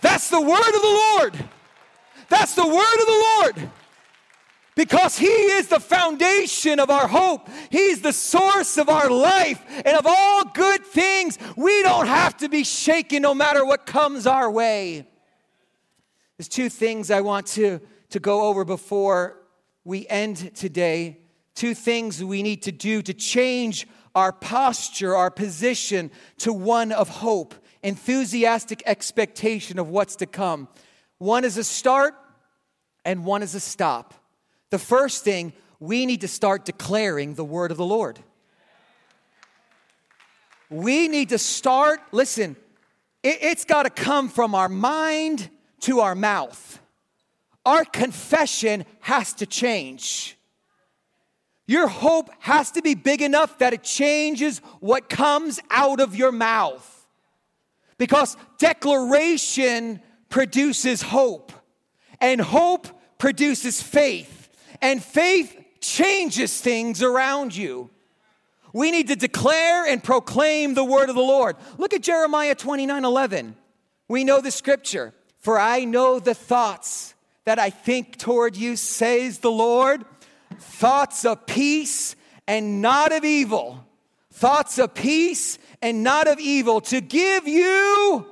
That's 0.01 0.29
the 0.29 0.41
word 0.41 0.75
of 0.75 0.81
the 0.81 1.09
Lord. 1.17 1.49
That's 2.29 2.55
the 2.55 2.67
word 2.67 2.99
of 2.99 3.05
the 3.05 3.57
Lord. 3.57 3.71
Because 4.75 5.17
He 5.17 5.27
is 5.27 5.67
the 5.67 5.79
foundation 5.79 6.79
of 6.79 6.89
our 6.89 7.07
hope. 7.07 7.49
He's 7.69 8.01
the 8.01 8.13
source 8.13 8.77
of 8.77 8.87
our 8.87 9.09
life 9.09 9.61
and 9.69 9.97
of 9.97 10.05
all 10.05 10.45
good 10.45 10.85
things. 10.85 11.37
We 11.57 11.83
don't 11.83 12.07
have 12.07 12.37
to 12.37 12.49
be 12.49 12.63
shaken 12.63 13.23
no 13.23 13.33
matter 13.33 13.65
what 13.65 13.85
comes 13.85 14.25
our 14.25 14.49
way. 14.49 15.05
There's 16.37 16.47
two 16.47 16.69
things 16.69 17.11
I 17.11 17.19
want 17.19 17.47
to, 17.47 17.81
to 18.11 18.19
go 18.19 18.43
over 18.43 18.63
before 18.63 19.35
we 19.83 20.07
end 20.07 20.55
today. 20.55 21.17
Two 21.55 21.73
things 21.73 22.23
we 22.23 22.41
need 22.41 22.63
to 22.63 22.71
do 22.71 23.01
to 23.01 23.13
change 23.13 23.85
our 24.15 24.31
posture, 24.31 25.15
our 25.15 25.29
position 25.29 26.11
to 26.37 26.53
one 26.53 26.93
of 26.93 27.09
hope, 27.09 27.53
enthusiastic 27.83 28.81
expectation 28.85 29.79
of 29.79 29.89
what's 29.89 30.15
to 30.17 30.25
come. 30.25 30.69
One 31.19 31.43
is 31.43 31.57
a 31.57 31.63
start 31.63 32.15
and 33.05 33.25
one 33.25 33.43
is 33.43 33.53
a 33.53 33.59
stop. 33.59 34.13
The 34.71 34.79
first 34.79 35.23
thing, 35.23 35.53
we 35.79 36.05
need 36.05 36.21
to 36.21 36.27
start 36.27 36.65
declaring 36.65 37.35
the 37.35 37.45
word 37.45 37.71
of 37.71 37.77
the 37.77 37.85
Lord. 37.85 38.19
We 40.69 41.07
need 41.07 41.29
to 41.29 41.37
start, 41.37 41.99
listen, 42.11 42.55
it, 43.23 43.41
has 43.41 43.65
got 43.65 43.83
to 43.83 43.89
come 43.89 44.29
from 44.29 44.55
our 44.55 44.69
mind 44.69 45.49
to 45.81 45.99
our 45.99 46.15
mouth. 46.15 46.79
Our 47.65 47.83
confession 47.83 48.85
has 49.01 49.33
to 49.35 49.45
change. 49.45 50.37
Your 51.67 51.87
hope 51.87 52.29
has 52.39 52.71
to 52.71 52.81
be 52.81 52.95
big 52.95 53.21
enough 53.21 53.57
that 53.59 53.73
it 53.73 53.83
changes 53.83 54.59
what 54.79 55.09
comes 55.09 55.59
out 55.69 55.99
of 55.99 56.15
your 56.15 56.31
mouth. 56.31 57.07
Because 57.97 58.37
declaration 58.57 60.01
produces 60.29 61.01
hope. 61.01 61.51
And 62.21 62.41
hope 62.41 62.87
produces 63.17 63.81
faith, 63.81 64.49
and 64.81 65.01
faith 65.01 65.55
changes 65.79 66.59
things 66.59 67.01
around 67.01 67.55
you. 67.55 67.89
We 68.73 68.91
need 68.91 69.07
to 69.07 69.15
declare 69.15 69.85
and 69.85 70.03
proclaim 70.03 70.73
the 70.73 70.83
word 70.83 71.09
of 71.09 71.15
the 71.15 71.21
Lord. 71.21 71.55
Look 71.77 71.93
at 71.93 72.01
Jeremiah 72.01 72.55
29 72.55 73.05
11. 73.05 73.55
We 74.07 74.23
know 74.23 74.41
the 74.41 74.51
scripture. 74.51 75.13
For 75.39 75.57
I 75.57 75.85
know 75.85 76.19
the 76.19 76.35
thoughts 76.35 77.15
that 77.45 77.59
I 77.59 77.69
think 77.69 78.17
toward 78.17 78.55
you, 78.57 78.75
says 78.75 79.39
the 79.39 79.51
Lord, 79.51 80.03
thoughts 80.59 81.25
of 81.25 81.45
peace 81.45 82.15
and 82.47 82.81
not 82.81 83.11
of 83.11 83.23
evil. 83.23 83.85
Thoughts 84.31 84.77
of 84.77 84.93
peace 84.93 85.57
and 85.81 86.03
not 86.03 86.27
of 86.27 86.39
evil 86.39 86.81
to 86.81 87.01
give 87.01 87.47
you, 87.47 88.25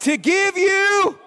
to 0.00 0.16
give 0.16 0.56
you 0.56 1.18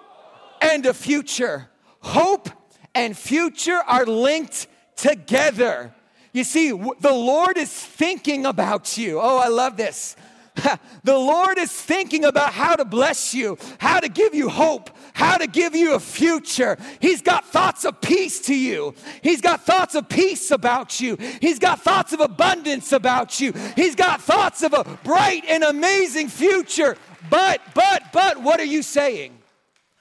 and 0.60 0.86
a 0.86 0.94
future. 0.94 1.68
Hope 2.00 2.48
and 2.94 3.16
future 3.16 3.80
are 3.86 4.06
linked 4.06 4.66
together. 4.96 5.94
You 6.32 6.44
see, 6.44 6.70
the 6.70 7.12
Lord 7.12 7.58
is 7.58 7.72
thinking 7.72 8.46
about 8.46 8.96
you. 8.96 9.20
Oh, 9.20 9.38
I 9.38 9.48
love 9.48 9.76
this. 9.76 10.16
the 11.04 11.16
Lord 11.16 11.58
is 11.58 11.72
thinking 11.72 12.24
about 12.24 12.52
how 12.52 12.76
to 12.76 12.84
bless 12.84 13.34
you, 13.34 13.58
how 13.78 14.00
to 14.00 14.08
give 14.08 14.34
you 14.34 14.48
hope, 14.48 14.90
how 15.12 15.36
to 15.38 15.46
give 15.46 15.74
you 15.74 15.94
a 15.94 16.00
future. 16.00 16.76
He's 17.00 17.22
got 17.22 17.46
thoughts 17.46 17.84
of 17.84 18.00
peace 18.00 18.40
to 18.42 18.54
you. 18.54 18.94
He's 19.22 19.40
got 19.40 19.64
thoughts 19.64 19.94
of 19.94 20.08
peace 20.08 20.50
about 20.50 21.00
you. 21.00 21.16
He's 21.40 21.58
got 21.58 21.82
thoughts 21.82 22.12
of 22.12 22.20
abundance 22.20 22.92
about 22.92 23.40
you. 23.40 23.52
He's 23.76 23.94
got 23.94 24.20
thoughts 24.20 24.62
of 24.62 24.72
a 24.72 24.84
bright 25.04 25.44
and 25.48 25.64
amazing 25.64 26.28
future. 26.28 26.96
But, 27.28 27.60
but, 27.74 28.04
but, 28.12 28.42
what 28.42 28.60
are 28.60 28.64
you 28.64 28.82
saying? 28.82 29.36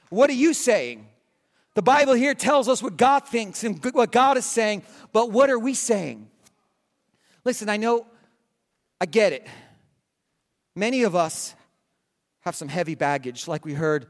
What 0.10 0.30
are 0.30 0.34
you 0.34 0.54
saying? 0.54 1.08
The 1.76 1.82
Bible 1.82 2.14
here 2.14 2.34
tells 2.34 2.68
us 2.68 2.82
what 2.82 2.98
God 2.98 3.28
thinks 3.28 3.64
and 3.64 3.84
what 3.94 4.12
God 4.12 4.38
is 4.38 4.46
saying, 4.46 4.84
but 5.14 5.32
what 5.32 5.50
are 5.50 5.60
we 5.60 5.74
saying? 5.74 6.30
Listen, 7.46 7.70
I 7.70 7.78
know, 7.78 8.06
I 9.00 9.06
get 9.06 9.34
it. 9.34 9.48
Many 10.76 11.04
of 11.04 11.16
us 11.16 11.56
have 12.42 12.56
some 12.56 12.68
heavy 12.68 12.96
baggage, 12.96 13.48
like 13.48 13.66
we 13.66 13.74
heard 13.74 14.08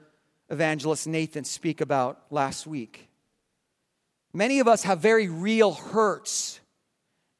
evangelist 0.49 1.07
Nathan 1.07 1.43
speak 1.43 1.81
about 1.81 2.21
last 2.31 2.65
week. 2.65 3.09
Many 4.33 4.59
of 4.59 4.67
us 4.67 4.83
have 4.83 4.99
very 4.99 5.27
real 5.27 5.73
hurts 5.73 6.59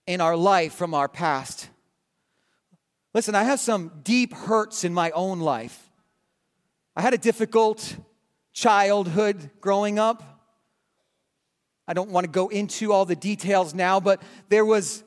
in 0.08 0.22
our 0.22 0.36
life 0.36 0.74
from 0.74 0.94
our 0.94 1.08
past. 1.08 1.70
Listen, 3.14 3.34
I 3.34 3.44
have 3.44 3.60
some 3.60 3.92
deep 4.04 4.34
hurts 4.34 4.84
in 4.84 4.94
my 4.94 5.10
own 5.12 5.40
life. 5.40 5.90
I 6.96 7.02
had 7.02 7.14
a 7.14 7.18
difficult 7.18 7.96
childhood 8.54 9.50
growing 9.62 9.98
up. 9.98 10.24
I 11.88 11.94
don't 11.94 12.12
want 12.12 12.26
to 12.26 12.32
go 12.32 12.50
into 12.50 12.94
all 12.94 13.06
the 13.06 13.16
details 13.16 13.74
now, 13.74 14.00
but 14.00 14.22
there 14.50 14.64
was 14.64 15.04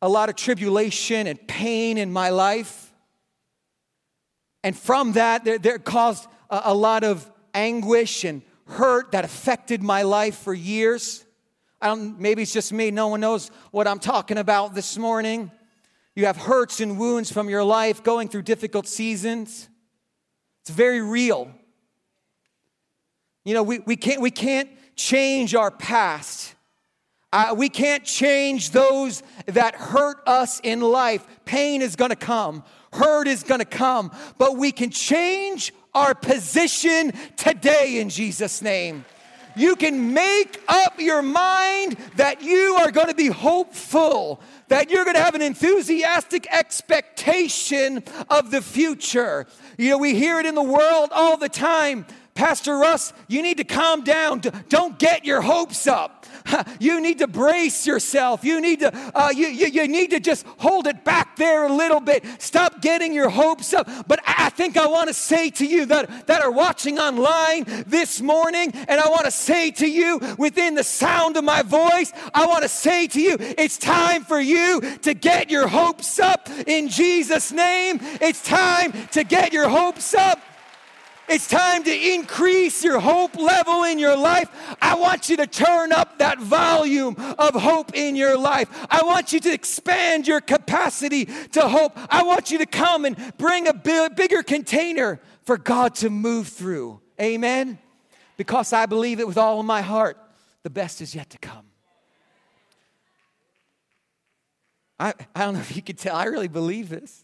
a 0.00 0.08
lot 0.08 0.28
of 0.28 0.36
tribulation 0.36 1.26
and 1.26 1.44
pain 1.48 1.98
in 1.98 2.12
my 2.12 2.30
life. 2.30 2.92
And 4.62 4.78
from 4.78 5.12
that, 5.12 5.44
there, 5.44 5.58
there 5.58 5.78
caused 5.78 6.28
a, 6.50 6.62
a 6.66 6.74
lot 6.74 7.02
of 7.02 7.28
anguish 7.52 8.24
and 8.24 8.42
hurt 8.66 9.10
that 9.12 9.24
affected 9.24 9.82
my 9.82 10.02
life 10.02 10.36
for 10.36 10.54
years. 10.54 11.24
Maybe 11.82 12.42
it's 12.42 12.52
just 12.52 12.72
me. 12.72 12.90
No 12.90 13.08
one 13.08 13.20
knows 13.20 13.50
what 13.72 13.88
I'm 13.88 13.98
talking 13.98 14.38
about 14.38 14.74
this 14.74 14.96
morning. 14.96 15.50
You 16.14 16.26
have 16.26 16.36
hurts 16.36 16.80
and 16.80 16.98
wounds 16.98 17.32
from 17.32 17.48
your 17.48 17.64
life 17.64 18.02
going 18.02 18.28
through 18.28 18.42
difficult 18.42 18.86
seasons. 18.86 19.68
It's 20.62 20.70
very 20.70 21.02
real. 21.02 21.50
You 23.44 23.54
know, 23.54 23.62
we, 23.62 23.80
we, 23.80 23.96
can't, 23.96 24.20
we 24.20 24.30
can't 24.30 24.70
change 24.96 25.54
our 25.54 25.70
past. 25.70 26.54
Uh, 27.32 27.54
we 27.56 27.68
can't 27.68 28.04
change 28.04 28.70
those 28.70 29.22
that 29.46 29.74
hurt 29.74 30.18
us 30.26 30.60
in 30.62 30.80
life. 30.80 31.26
Pain 31.44 31.82
is 31.82 31.96
gonna 31.96 32.14
come, 32.14 32.62
hurt 32.92 33.26
is 33.26 33.42
gonna 33.42 33.64
come, 33.64 34.12
but 34.38 34.56
we 34.56 34.70
can 34.70 34.90
change 34.90 35.74
our 35.94 36.14
position 36.14 37.12
today 37.36 37.98
in 37.98 38.08
Jesus' 38.08 38.62
name. 38.62 39.04
You 39.56 39.76
can 39.76 40.12
make 40.12 40.60
up 40.68 40.98
your 40.98 41.22
mind 41.22 41.96
that 42.16 42.42
you 42.42 42.76
are 42.78 42.90
gonna 42.90 43.14
be 43.14 43.28
hopeful, 43.28 44.40
that 44.68 44.90
you're 44.90 45.04
gonna 45.04 45.20
have 45.20 45.34
an 45.34 45.42
enthusiastic 45.42 46.46
expectation 46.50 48.02
of 48.28 48.50
the 48.50 48.60
future. 48.62 49.46
You 49.78 49.90
know, 49.90 49.98
we 49.98 50.14
hear 50.14 50.40
it 50.40 50.46
in 50.46 50.54
the 50.54 50.62
world 50.62 51.10
all 51.12 51.36
the 51.36 51.48
time 51.48 52.06
Pastor 52.34 52.76
Russ, 52.76 53.12
you 53.28 53.42
need 53.42 53.58
to 53.58 53.64
calm 53.64 54.02
down. 54.02 54.40
Don't 54.68 54.98
get 54.98 55.24
your 55.24 55.40
hopes 55.40 55.86
up. 55.86 56.26
You 56.80 57.00
need 57.00 57.18
to 57.18 57.26
brace 57.26 57.86
yourself. 57.86 58.44
You 58.44 58.60
need 58.60 58.80
to, 58.80 58.92
uh, 59.14 59.30
you, 59.34 59.46
you, 59.46 59.66
you 59.68 59.88
need 59.88 60.10
to 60.10 60.20
just 60.20 60.44
hold 60.58 60.86
it 60.86 61.04
back 61.04 61.36
there 61.36 61.64
a 61.64 61.72
little 61.72 62.00
bit. 62.00 62.24
Stop 62.38 62.82
getting 62.82 63.14
your 63.14 63.30
hopes 63.30 63.72
up. 63.72 63.88
But 64.06 64.20
I 64.26 64.50
think 64.50 64.76
I 64.76 64.86
want 64.86 65.08
to 65.08 65.14
say 65.14 65.50
to 65.50 65.66
you 65.66 65.86
that, 65.86 66.26
that 66.26 66.42
are 66.42 66.50
watching 66.50 66.98
online 66.98 67.64
this 67.86 68.20
morning, 68.20 68.72
and 68.74 69.00
I 69.00 69.08
want 69.08 69.24
to 69.24 69.30
say 69.30 69.70
to 69.72 69.86
you 69.86 70.20
within 70.38 70.74
the 70.74 70.84
sound 70.84 71.36
of 71.36 71.44
my 71.44 71.62
voice, 71.62 72.12
I 72.34 72.46
want 72.46 72.62
to 72.62 72.68
say 72.68 73.06
to 73.06 73.20
you, 73.20 73.36
it's 73.40 73.78
time 73.78 74.24
for 74.24 74.40
you 74.40 74.80
to 75.02 75.14
get 75.14 75.50
your 75.50 75.68
hopes 75.68 76.18
up 76.18 76.48
in 76.66 76.88
Jesus' 76.88 77.52
name. 77.52 77.98
It's 78.20 78.42
time 78.42 78.92
to 79.12 79.24
get 79.24 79.52
your 79.52 79.68
hopes 79.68 80.12
up. 80.14 80.40
It's 81.28 81.48
time 81.48 81.84
to 81.84 82.14
increase 82.14 82.84
your 82.84 83.00
hope 83.00 83.36
level 83.36 83.84
in 83.84 83.98
your 83.98 84.16
life. 84.16 84.48
I 84.80 84.94
want 84.94 85.28
you 85.28 85.38
to 85.38 85.46
turn 85.46 85.92
up 85.92 86.18
that 86.18 86.38
volume 86.38 87.16
of 87.38 87.54
hope 87.54 87.94
in 87.94 88.14
your 88.14 88.36
life. 88.36 88.68
I 88.90 89.02
want 89.04 89.32
you 89.32 89.40
to 89.40 89.52
expand 89.52 90.28
your 90.28 90.40
capacity 90.40 91.24
to 91.52 91.68
hope. 91.68 91.92
I 92.12 92.24
want 92.24 92.50
you 92.50 92.58
to 92.58 92.66
come 92.66 93.04
and 93.04 93.16
bring 93.38 93.66
a 93.66 93.74
bigger 93.74 94.42
container 94.42 95.20
for 95.44 95.56
God 95.56 95.94
to 95.96 96.10
move 96.10 96.48
through. 96.48 97.00
Amen? 97.20 97.78
Because 98.36 98.72
I 98.72 98.86
believe 98.86 99.18
it 99.20 99.26
with 99.26 99.38
all 99.38 99.60
of 99.60 99.66
my 99.66 99.80
heart. 99.80 100.18
The 100.62 100.70
best 100.70 101.00
is 101.00 101.14
yet 101.14 101.30
to 101.30 101.38
come. 101.38 101.66
I, 104.98 105.14
I 105.34 105.44
don't 105.44 105.54
know 105.54 105.60
if 105.60 105.74
you 105.74 105.82
can 105.82 105.96
tell, 105.96 106.16
I 106.16 106.24
really 106.24 106.48
believe 106.48 106.88
this. 106.88 107.23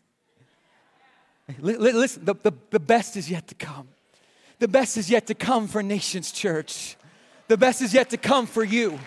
Listen, 1.58 2.24
the, 2.24 2.34
the, 2.34 2.52
the 2.70 2.80
best 2.80 3.16
is 3.16 3.30
yet 3.30 3.48
to 3.48 3.54
come. 3.54 3.88
The 4.58 4.68
best 4.68 4.96
is 4.96 5.10
yet 5.10 5.26
to 5.28 5.34
come 5.34 5.68
for 5.68 5.82
Nations 5.82 6.32
Church. 6.32 6.96
The 7.48 7.56
best 7.56 7.82
is 7.82 7.94
yet 7.94 8.10
to 8.10 8.16
come 8.16 8.46
for 8.46 8.62
you. 8.62 8.98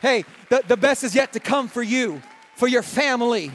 Hey, 0.00 0.24
the, 0.50 0.62
the 0.66 0.76
best 0.76 1.02
is 1.02 1.14
yet 1.14 1.32
to 1.32 1.40
come 1.40 1.66
for 1.66 1.82
you, 1.82 2.22
for 2.56 2.68
your 2.68 2.82
family, 2.82 3.50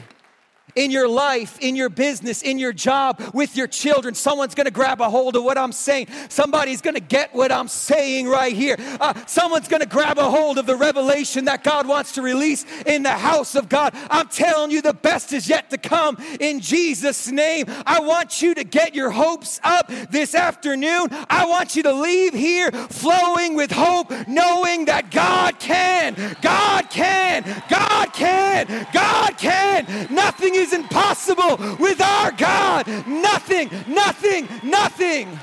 in 0.74 0.90
your 0.90 1.08
life, 1.08 1.58
in 1.60 1.76
your 1.76 1.88
business, 1.88 2.42
in 2.42 2.58
your 2.58 2.72
job, 2.72 3.20
with 3.34 3.56
your 3.56 3.66
children. 3.66 4.14
Someone's 4.14 4.54
gonna 4.54 4.70
grab 4.70 5.00
a 5.00 5.10
hold 5.10 5.36
of 5.36 5.44
what 5.44 5.58
I'm 5.58 5.72
saying. 5.72 6.08
Somebody's 6.28 6.80
gonna 6.80 7.00
get 7.00 7.34
what 7.34 7.52
I'm 7.52 7.68
saying 7.68 8.28
right 8.28 8.54
here. 8.54 8.76
Uh, 9.00 9.14
someone's 9.26 9.68
gonna 9.68 9.86
grab 9.86 10.18
a 10.18 10.30
hold 10.30 10.58
of 10.58 10.66
the 10.66 10.76
revelation 10.76 11.46
that 11.46 11.64
God 11.64 11.86
wants 11.86 12.12
to 12.12 12.22
release 12.22 12.64
in 12.86 13.02
the 13.02 13.10
house 13.10 13.54
of 13.54 13.68
God. 13.68 13.94
I'm 14.10 14.28
telling 14.28 14.70
you, 14.70 14.82
the 14.82 14.94
best 14.94 15.32
is 15.32 15.48
yet 15.48 15.70
to 15.70 15.78
come 15.78 16.16
in 16.40 16.60
Jesus' 16.60 17.28
name. 17.28 17.66
I 17.86 18.00
want 18.00 18.42
you 18.42 18.54
to 18.54 18.64
get 18.64 18.94
your 18.94 19.10
hopes 19.10 19.60
up 19.62 19.90
this 20.10 20.34
afternoon. 20.34 21.08
I 21.28 21.46
want 21.46 21.76
you 21.76 21.82
to 21.84 21.92
leave 21.92 22.34
here 22.34 22.70
flowing 22.72 23.54
with 23.54 23.70
hope, 23.70 24.12
knowing 24.28 24.86
that 24.86 25.10
God 25.10 25.49
can, 25.70 26.36
God 26.40 26.90
can, 26.90 27.62
God 27.68 28.12
can, 28.12 28.86
God 28.92 29.38
can. 29.38 30.08
Nothing 30.12 30.54
is 30.54 30.72
impossible 30.72 31.56
with 31.78 32.00
our 32.00 32.32
God. 32.32 32.86
Nothing, 33.06 33.70
nothing, 33.86 34.48
nothing. 34.62 35.38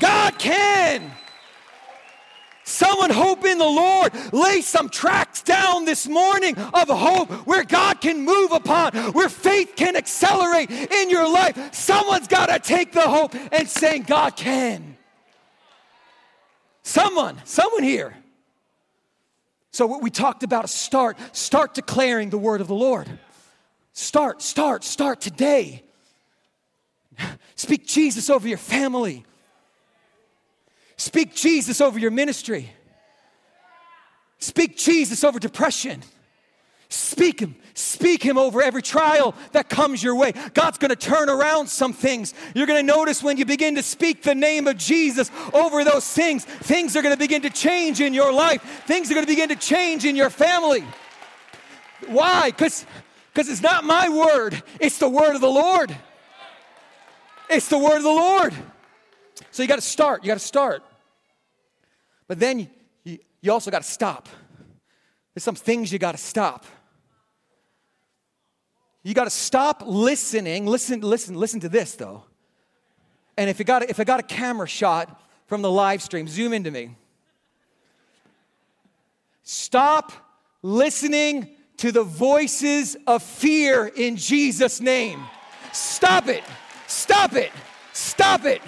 God 0.00 0.38
can. 0.38 1.10
Someone 2.64 3.10
hope 3.10 3.44
in 3.44 3.58
the 3.58 3.64
Lord. 3.64 4.12
Lay 4.32 4.60
some 4.60 4.88
tracks 4.88 5.42
down 5.42 5.84
this 5.84 6.08
morning 6.08 6.56
of 6.58 6.88
hope 6.88 7.30
where 7.46 7.62
God 7.62 8.00
can 8.00 8.24
move 8.24 8.52
upon, 8.52 8.92
where 9.12 9.28
faith 9.28 9.74
can 9.76 9.94
accelerate 9.96 10.70
in 10.70 11.10
your 11.10 11.30
life. 11.30 11.56
Someone's 11.72 12.26
got 12.26 12.46
to 12.46 12.58
take 12.58 12.92
the 12.92 13.08
hope 13.08 13.34
and 13.52 13.68
saying, 13.68 14.04
God 14.04 14.34
can. 14.34 14.96
Someone, 16.82 17.36
someone 17.44 17.82
here. 17.82 18.14
So, 19.76 19.84
what 19.84 20.00
we 20.00 20.08
talked 20.08 20.42
about, 20.42 20.70
start, 20.70 21.18
start 21.36 21.74
declaring 21.74 22.30
the 22.30 22.38
word 22.38 22.62
of 22.62 22.66
the 22.66 22.74
Lord. 22.74 23.10
Start, 23.92 24.40
start, 24.40 24.84
start 24.84 25.20
today. 25.20 25.82
Speak 27.56 27.86
Jesus 27.86 28.30
over 28.30 28.48
your 28.48 28.56
family. 28.56 29.26
Speak 30.96 31.34
Jesus 31.34 31.82
over 31.82 31.98
your 31.98 32.10
ministry. 32.10 32.72
Speak 34.38 34.78
Jesus 34.78 35.22
over 35.22 35.38
depression. 35.38 36.02
Speak 36.96 37.40
Him. 37.40 37.56
Speak 37.74 38.22
Him 38.22 38.38
over 38.38 38.62
every 38.62 38.82
trial 38.82 39.34
that 39.52 39.68
comes 39.68 40.02
your 40.02 40.14
way. 40.14 40.32
God's 40.54 40.78
gonna 40.78 40.96
turn 40.96 41.28
around 41.28 41.68
some 41.68 41.92
things. 41.92 42.34
You're 42.54 42.66
gonna 42.66 42.82
notice 42.82 43.22
when 43.22 43.36
you 43.36 43.44
begin 43.44 43.74
to 43.74 43.82
speak 43.82 44.22
the 44.22 44.34
name 44.34 44.66
of 44.66 44.76
Jesus 44.76 45.30
over 45.52 45.84
those 45.84 46.10
things, 46.10 46.44
things 46.44 46.96
are 46.96 47.02
gonna 47.02 47.16
begin 47.16 47.42
to 47.42 47.50
change 47.50 48.00
in 48.00 48.14
your 48.14 48.32
life. 48.32 48.62
Things 48.86 49.10
are 49.10 49.14
gonna 49.14 49.26
begin 49.26 49.50
to 49.50 49.56
change 49.56 50.04
in 50.04 50.16
your 50.16 50.30
family. 50.30 50.84
Why? 52.06 52.50
Because 52.50 52.86
because 53.32 53.50
it's 53.50 53.62
not 53.62 53.84
my 53.84 54.08
word, 54.08 54.62
it's 54.80 54.98
the 54.98 55.08
word 55.08 55.34
of 55.34 55.42
the 55.42 55.50
Lord. 55.50 55.94
It's 57.50 57.68
the 57.68 57.78
word 57.78 57.98
of 57.98 58.02
the 58.02 58.08
Lord. 58.08 58.54
So 59.50 59.62
you 59.62 59.68
got 59.68 59.76
to 59.76 59.82
start. 59.82 60.24
You 60.24 60.28
got 60.28 60.38
to 60.38 60.40
start. 60.40 60.82
But 62.26 62.40
then 62.40 62.70
you, 63.04 63.18
you 63.40 63.52
also 63.52 63.70
got 63.70 63.82
to 63.82 63.88
stop. 63.88 64.28
There's 65.34 65.44
some 65.44 65.54
things 65.54 65.92
you 65.92 65.98
got 65.98 66.12
to 66.12 66.18
stop. 66.18 66.64
You 69.06 69.14
got 69.14 69.22
to 69.22 69.30
stop 69.30 69.84
listening. 69.86 70.66
Listen, 70.66 71.00
listen, 71.00 71.36
listen 71.36 71.60
to 71.60 71.68
this 71.68 71.94
though. 71.94 72.24
And 73.36 73.48
if 73.48 73.60
you 73.60 73.64
got 73.64 73.88
if 73.88 74.00
I 74.00 74.04
got 74.04 74.18
a 74.18 74.24
camera 74.24 74.66
shot 74.66 75.22
from 75.46 75.62
the 75.62 75.70
live 75.70 76.02
stream, 76.02 76.26
zoom 76.26 76.52
into 76.52 76.72
me. 76.72 76.96
Stop 79.44 80.10
listening 80.60 81.50
to 81.76 81.92
the 81.92 82.02
voices 82.02 82.96
of 83.06 83.22
fear 83.22 83.86
in 83.86 84.16
Jesus' 84.16 84.80
name. 84.80 85.22
Stop 85.72 86.26
it. 86.26 86.42
Stop 86.88 87.34
it. 87.34 87.52
Stop 87.92 88.44
it. 88.44 88.60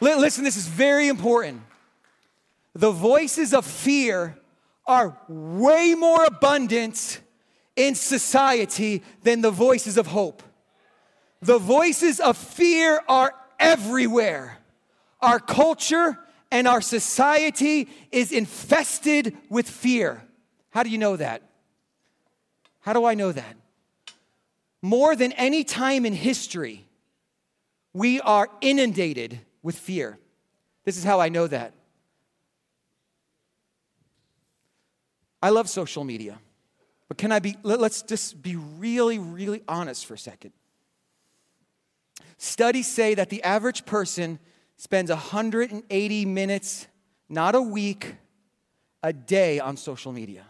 Listen, 0.00 0.42
this 0.42 0.56
is 0.56 0.66
very 0.66 1.06
important. 1.06 1.62
The 2.74 2.90
voices 2.90 3.54
of 3.54 3.64
fear 3.64 4.36
are 4.84 5.16
way 5.28 5.94
more 5.94 6.24
abundant 6.24 7.20
in 7.78 7.94
society 7.94 9.04
than 9.22 9.40
the 9.40 9.52
voices 9.52 9.96
of 9.96 10.08
hope. 10.08 10.42
The 11.40 11.58
voices 11.58 12.18
of 12.18 12.36
fear 12.36 13.00
are 13.08 13.32
everywhere. 13.60 14.58
Our 15.20 15.38
culture 15.38 16.18
and 16.50 16.66
our 16.66 16.80
society 16.80 17.88
is 18.10 18.32
infested 18.32 19.36
with 19.48 19.70
fear. 19.70 20.24
How 20.70 20.82
do 20.82 20.90
you 20.90 20.98
know 20.98 21.16
that? 21.16 21.42
How 22.80 22.92
do 22.92 23.04
I 23.04 23.14
know 23.14 23.30
that? 23.30 23.56
More 24.82 25.14
than 25.14 25.30
any 25.32 25.62
time 25.62 26.04
in 26.04 26.14
history, 26.14 26.84
we 27.92 28.20
are 28.20 28.48
inundated 28.60 29.38
with 29.62 29.78
fear. 29.78 30.18
This 30.84 30.96
is 30.96 31.04
how 31.04 31.20
I 31.20 31.28
know 31.28 31.46
that. 31.46 31.74
I 35.40 35.50
love 35.50 35.68
social 35.68 36.02
media. 36.02 36.40
But 37.08 37.16
can 37.16 37.32
I 37.32 37.38
be, 37.38 37.56
let's 37.62 38.02
just 38.02 38.40
be 38.40 38.56
really, 38.56 39.18
really 39.18 39.62
honest 39.66 40.06
for 40.06 40.14
a 40.14 40.18
second. 40.18 40.52
Studies 42.36 42.86
say 42.86 43.14
that 43.14 43.30
the 43.30 43.42
average 43.42 43.86
person 43.86 44.38
spends 44.76 45.10
180 45.10 46.24
minutes, 46.26 46.86
not 47.28 47.54
a 47.54 47.62
week, 47.62 48.14
a 49.02 49.12
day 49.12 49.58
on 49.58 49.76
social 49.76 50.12
media. 50.12 50.44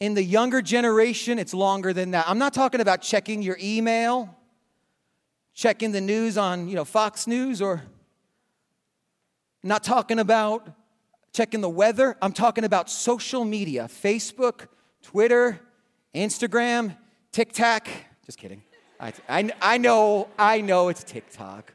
In 0.00 0.14
the 0.14 0.22
younger 0.22 0.62
generation, 0.62 1.38
it's 1.38 1.52
longer 1.52 1.92
than 1.92 2.12
that. 2.12 2.26
I'm 2.26 2.38
not 2.38 2.54
talking 2.54 2.80
about 2.80 3.02
checking 3.02 3.42
your 3.42 3.58
email, 3.60 4.34
checking 5.52 5.92
the 5.92 6.00
news 6.00 6.38
on, 6.38 6.68
you 6.68 6.74
know, 6.74 6.86
Fox 6.86 7.26
News 7.26 7.60
or 7.60 7.82
not 9.62 9.84
talking 9.84 10.18
about 10.18 10.66
checking 11.32 11.60
the 11.60 11.68
weather. 11.68 12.16
I'm 12.22 12.32
talking 12.32 12.64
about 12.64 12.90
social 12.90 13.44
media, 13.44 13.88
Facebook, 13.88 14.68
Twitter, 15.02 15.60
Instagram, 16.14 16.96
TikTok. 17.32 17.88
Just 18.26 18.38
kidding. 18.38 18.62
I, 18.98 19.12
I, 19.28 19.50
I 19.62 19.78
know, 19.78 20.28
I 20.38 20.60
know 20.60 20.88
it's 20.88 21.02
TikTok. 21.04 21.72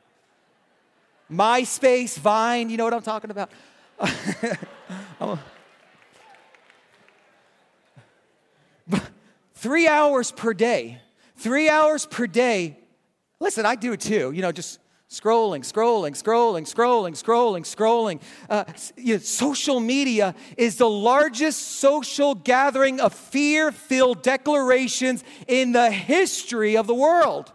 MySpace, 1.31 2.17
Vine, 2.19 2.69
you 2.69 2.77
know 2.77 2.83
what 2.83 2.93
I'm 2.93 3.01
talking 3.01 3.31
about? 3.31 3.49
Three 9.55 9.87
hours 9.87 10.31
per 10.31 10.53
day. 10.53 11.01
Three 11.37 11.69
hours 11.69 12.05
per 12.05 12.27
day. 12.27 12.77
Listen, 13.39 13.65
I 13.65 13.75
do 13.75 13.93
it 13.93 14.01
too. 14.01 14.31
You 14.31 14.43
know, 14.43 14.51
just 14.51 14.79
scrolling, 15.19 15.61
scrolling, 15.61 16.11
scrolling, 16.11 16.71
scrolling, 16.71 17.13
scrolling, 17.13 17.63
scrolling. 17.63 18.21
Uh, 18.49 18.65
you 18.97 19.15
know, 19.15 19.19
social 19.19 19.79
media 19.79 20.35
is 20.57 20.77
the 20.77 20.89
largest 20.89 21.79
social 21.79 22.35
gathering 22.35 22.99
of 22.99 23.13
fear 23.13 23.71
filled 23.71 24.21
declarations 24.21 25.23
in 25.47 25.71
the 25.71 25.89
history 25.89 26.75
of 26.75 26.87
the 26.87 26.93
world. 26.93 27.51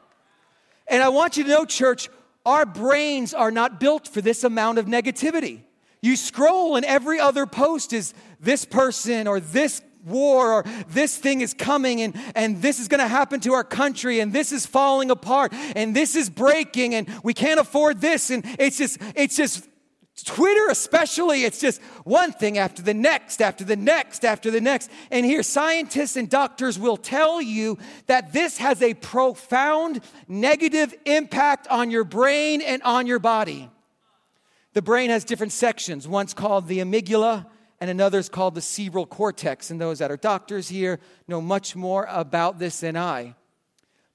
And 0.86 1.02
I 1.02 1.08
want 1.10 1.36
you 1.36 1.44
to 1.44 1.50
know, 1.50 1.64
church, 1.64 2.08
our 2.46 2.64
brains 2.64 3.34
are 3.34 3.50
not 3.50 3.78
built 3.78 4.08
for 4.08 4.20
this 4.20 4.42
amount 4.44 4.78
of 4.78 4.86
negativity. 4.86 5.60
You 6.02 6.16
scroll, 6.16 6.76
and 6.76 6.84
every 6.86 7.20
other 7.20 7.44
post 7.44 7.92
is 7.92 8.14
this 8.40 8.64
person 8.64 9.28
or 9.28 9.38
this 9.38 9.82
war 10.04 10.52
or 10.52 10.64
this 10.88 11.16
thing 11.16 11.40
is 11.40 11.54
coming 11.54 12.00
and, 12.00 12.16
and 12.34 12.62
this 12.62 12.78
is 12.80 12.88
going 12.88 13.00
to 13.00 13.08
happen 13.08 13.40
to 13.40 13.52
our 13.52 13.64
country 13.64 14.20
and 14.20 14.32
this 14.32 14.52
is 14.52 14.66
falling 14.66 15.10
apart 15.10 15.52
and 15.76 15.94
this 15.94 16.16
is 16.16 16.30
breaking 16.30 16.94
and 16.94 17.08
we 17.22 17.34
can't 17.34 17.60
afford 17.60 18.00
this 18.00 18.30
and 18.30 18.44
it's 18.58 18.78
just 18.78 18.98
it's 19.14 19.36
just 19.36 19.66
Twitter, 20.24 20.68
especially, 20.68 21.44
it's 21.44 21.60
just 21.60 21.80
one 22.04 22.32
thing 22.32 22.58
after 22.58 22.82
the 22.82 22.94
next, 22.94 23.40
after 23.40 23.64
the 23.64 23.76
next, 23.76 24.24
after 24.24 24.50
the 24.50 24.60
next. 24.60 24.90
And 25.10 25.24
here, 25.24 25.42
scientists 25.42 26.16
and 26.16 26.28
doctors 26.28 26.78
will 26.78 26.96
tell 26.96 27.40
you 27.40 27.78
that 28.06 28.32
this 28.32 28.58
has 28.58 28.82
a 28.82 28.94
profound 28.94 30.00
negative 30.28 30.94
impact 31.06 31.68
on 31.68 31.90
your 31.90 32.04
brain 32.04 32.60
and 32.60 32.82
on 32.82 33.06
your 33.06 33.18
body. 33.18 33.70
The 34.72 34.82
brain 34.82 35.10
has 35.10 35.24
different 35.24 35.52
sections. 35.52 36.06
One's 36.06 36.34
called 36.34 36.68
the 36.68 36.78
amygdala, 36.78 37.46
and 37.80 37.88
another 37.88 38.18
is 38.18 38.28
called 38.28 38.54
the 38.54 38.60
cerebral 38.60 39.06
cortex. 39.06 39.70
And 39.70 39.80
those 39.80 39.98
that 40.00 40.10
are 40.10 40.16
doctors 40.16 40.68
here 40.68 41.00
know 41.26 41.40
much 41.40 41.74
more 41.74 42.06
about 42.10 42.58
this 42.58 42.80
than 42.80 42.96
I. 42.96 43.34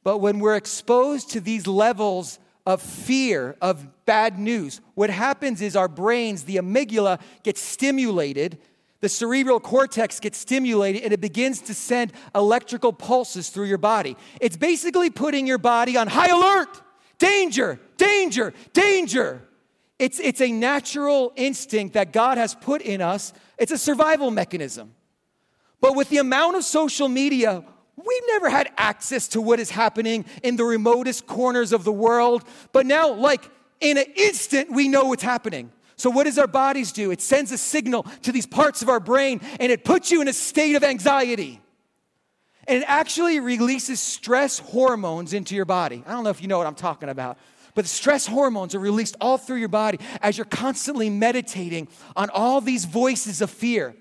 But 0.04 0.20
when 0.20 0.40
we're 0.40 0.56
exposed 0.56 1.32
to 1.32 1.42
these 1.42 1.66
levels 1.66 2.38
of 2.66 2.82
fear, 2.82 3.56
of 3.62 4.06
bad 4.06 4.38
news, 4.38 4.82
what 4.94 5.10
happens 5.10 5.62
is 5.62 5.76
our 5.76 5.88
brains, 5.88 6.44
the 6.44 6.58
amygdala, 6.58 7.20
gets 7.44 7.60
stimulated, 7.62 8.60
the 9.02 9.10
cerebral 9.10 9.60
cortex 9.60 10.20
gets 10.20 10.38
stimulated, 10.38 11.04
and 11.04 11.12
it 11.12 11.22
begins 11.22 11.62
to 11.62 11.74
send 11.74 12.14
electrical 12.34 12.94
pulses 12.94 13.50
through 13.50 13.66
your 13.66 13.78
body. 13.80 14.16
It's 14.40 14.58
basically 14.58 15.10
putting 15.10 15.48
your 15.48 15.58
body 15.58 15.98
on 15.98 16.08
high 16.08 16.28
alert 16.28 16.82
danger, 17.18 17.80
danger, 17.98 18.54
danger. 18.74 19.42
It's, 19.98 20.20
it's 20.20 20.42
a 20.42 20.52
natural 20.52 21.32
instinct 21.36 21.94
that 21.94 22.12
God 22.12 22.38
has 22.38 22.54
put 22.54 22.82
in 22.82 23.02
us, 23.02 23.34
it's 23.58 23.72
a 23.72 23.78
survival 23.78 24.32
mechanism. 24.32 24.94
But 25.80 25.96
with 25.96 26.10
the 26.10 26.18
amount 26.18 26.58
of 26.58 26.64
social 26.64 27.08
media, 27.08 27.64
we've 27.96 28.24
never 28.28 28.50
had 28.50 28.72
access 28.78 29.28
to 29.30 29.42
what 29.42 29.60
is 29.60 29.70
happening 29.70 30.26
in 30.44 30.56
the 30.56 30.66
remotest 30.66 31.28
corners 31.28 31.72
of 31.72 31.84
the 31.84 31.92
world. 31.92 32.44
But 32.72 32.86
now, 32.86 33.14
like 33.14 33.50
in 33.80 33.98
an 33.98 34.06
instant, 34.16 34.72
we 34.72 34.88
know 34.88 35.06
what's 35.06 35.24
happening. 35.24 35.72
So, 35.96 36.10
what 36.10 36.26
does 36.26 36.38
our 36.38 36.48
bodies 36.48 36.92
do? 36.92 37.12
It 37.12 37.22
sends 37.22 37.52
a 37.52 37.58
signal 37.58 38.04
to 38.24 38.32
these 38.32 38.46
parts 38.46 38.82
of 38.82 38.90
our 38.90 39.00
brain 39.00 39.40
and 39.60 39.72
it 39.72 39.86
puts 39.86 40.12
you 40.12 40.22
in 40.22 40.28
a 40.28 40.34
state 40.34 40.76
of 40.76 40.84
anxiety. 40.84 41.62
And 42.68 42.82
it 42.82 42.86
actually 42.88 43.40
releases 43.40 44.02
stress 44.02 44.58
hormones 44.58 45.34
into 45.34 45.56
your 45.56 45.66
body. 45.66 46.04
I 46.06 46.12
don't 46.12 46.24
know 46.24 46.32
if 46.32 46.42
you 46.42 46.48
know 46.48 46.58
what 46.58 46.68
I'm 46.68 46.76
talking 46.76 47.10
about. 47.10 47.38
But 47.76 47.86
stress 47.86 48.26
hormones 48.26 48.74
are 48.74 48.80
released 48.80 49.18
all 49.22 49.38
through 49.38 49.58
your 49.58 49.68
body 49.68 50.00
as 50.22 50.38
you're 50.38 50.46
constantly 50.46 51.10
meditating 51.10 51.90
on 52.16 52.30
all 52.32 52.62
these 52.62 52.86
voices 52.86 53.42
of 53.42 53.52
fear. 53.52 53.96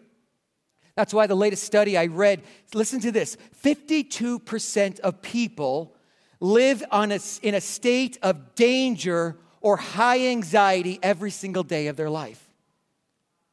That's 0.96 1.12
why 1.12 1.26
the 1.26 1.34
latest 1.34 1.64
study 1.64 1.98
I 1.98 2.06
read, 2.06 2.42
listen 2.72 3.00
to 3.00 3.10
this 3.10 3.36
52% 3.62 5.00
of 5.00 5.20
people 5.20 5.96
live 6.40 6.84
on 6.90 7.10
a, 7.10 7.18
in 7.42 7.54
a 7.54 7.60
state 7.60 8.16
of 8.22 8.54
danger 8.54 9.36
or 9.60 9.76
high 9.76 10.28
anxiety 10.28 11.00
every 11.02 11.32
single 11.32 11.64
day 11.64 11.88
of 11.88 11.96
their 11.96 12.10
life. 12.10 12.48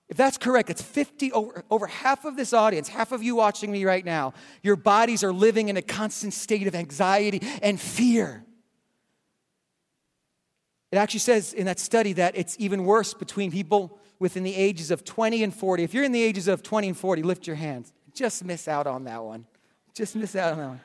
If 0.07 0.17
that's 0.17 0.38
correct, 0.38 0.69
it's 0.69 0.81
50 0.81 1.31
over, 1.31 1.63
over 1.71 1.88
half 1.88 2.25
of 2.25 2.36
this 2.36 2.51
audience, 2.51 2.89
half 2.89 3.13
of 3.13 3.23
you 3.23 3.36
watching 3.36 3.71
me 3.71 3.86
right 3.86 4.03
now, 4.03 4.34
your 4.62 4.75
bodies 4.75 5.23
are 5.23 5.31
living 5.31 5.69
in 5.69 5.77
a 5.77 5.81
constant 5.81 6.34
state 6.34 6.67
of 6.67 6.75
anxiety 6.75 7.41
and 7.63 7.79
fear. 7.79 8.43
It 10.91 10.97
actually 10.97 11.21
says 11.21 11.54
in 11.54 11.65
that 11.65 11.80
study 11.80 12.13
that 12.13 12.38
it's 12.38 12.56
even 12.60 12.84
worse 12.84 13.13
between 13.13 13.51
people 13.51 13.97
within 14.19 14.43
the 14.43 14.56
ages 14.56 14.91
of 14.91 15.04
20 15.04 15.43
and 15.43 15.54
40. 15.54 15.84
If 15.84 15.93
you're 15.93 16.04
in 16.04 16.12
the 16.12 16.21
ages 16.21 16.47
of 16.47 16.62
20 16.62 16.89
and 16.89 16.97
40, 16.97 17.23
lift 17.23 17.47
your 17.47 17.56
hands. 17.56 17.93
Just 18.13 18.43
miss 18.43 18.67
out 18.67 18.88
on 18.88 19.06
that 19.06 19.23
one. 19.23 19.45
Just 19.93 20.15
miss 20.15 20.36
out 20.36 20.54
on 20.54 20.60
that 20.60 20.67
one. 20.67 20.82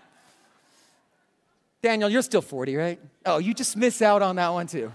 Daniel, 1.82 2.08
you're 2.08 2.22
still 2.22 2.42
40, 2.42 2.76
right? 2.76 3.00
Oh, 3.24 3.38
you 3.38 3.52
just 3.52 3.76
miss 3.76 4.00
out 4.00 4.22
on 4.22 4.36
that 4.36 4.48
one 4.48 4.66
too. 4.66 4.92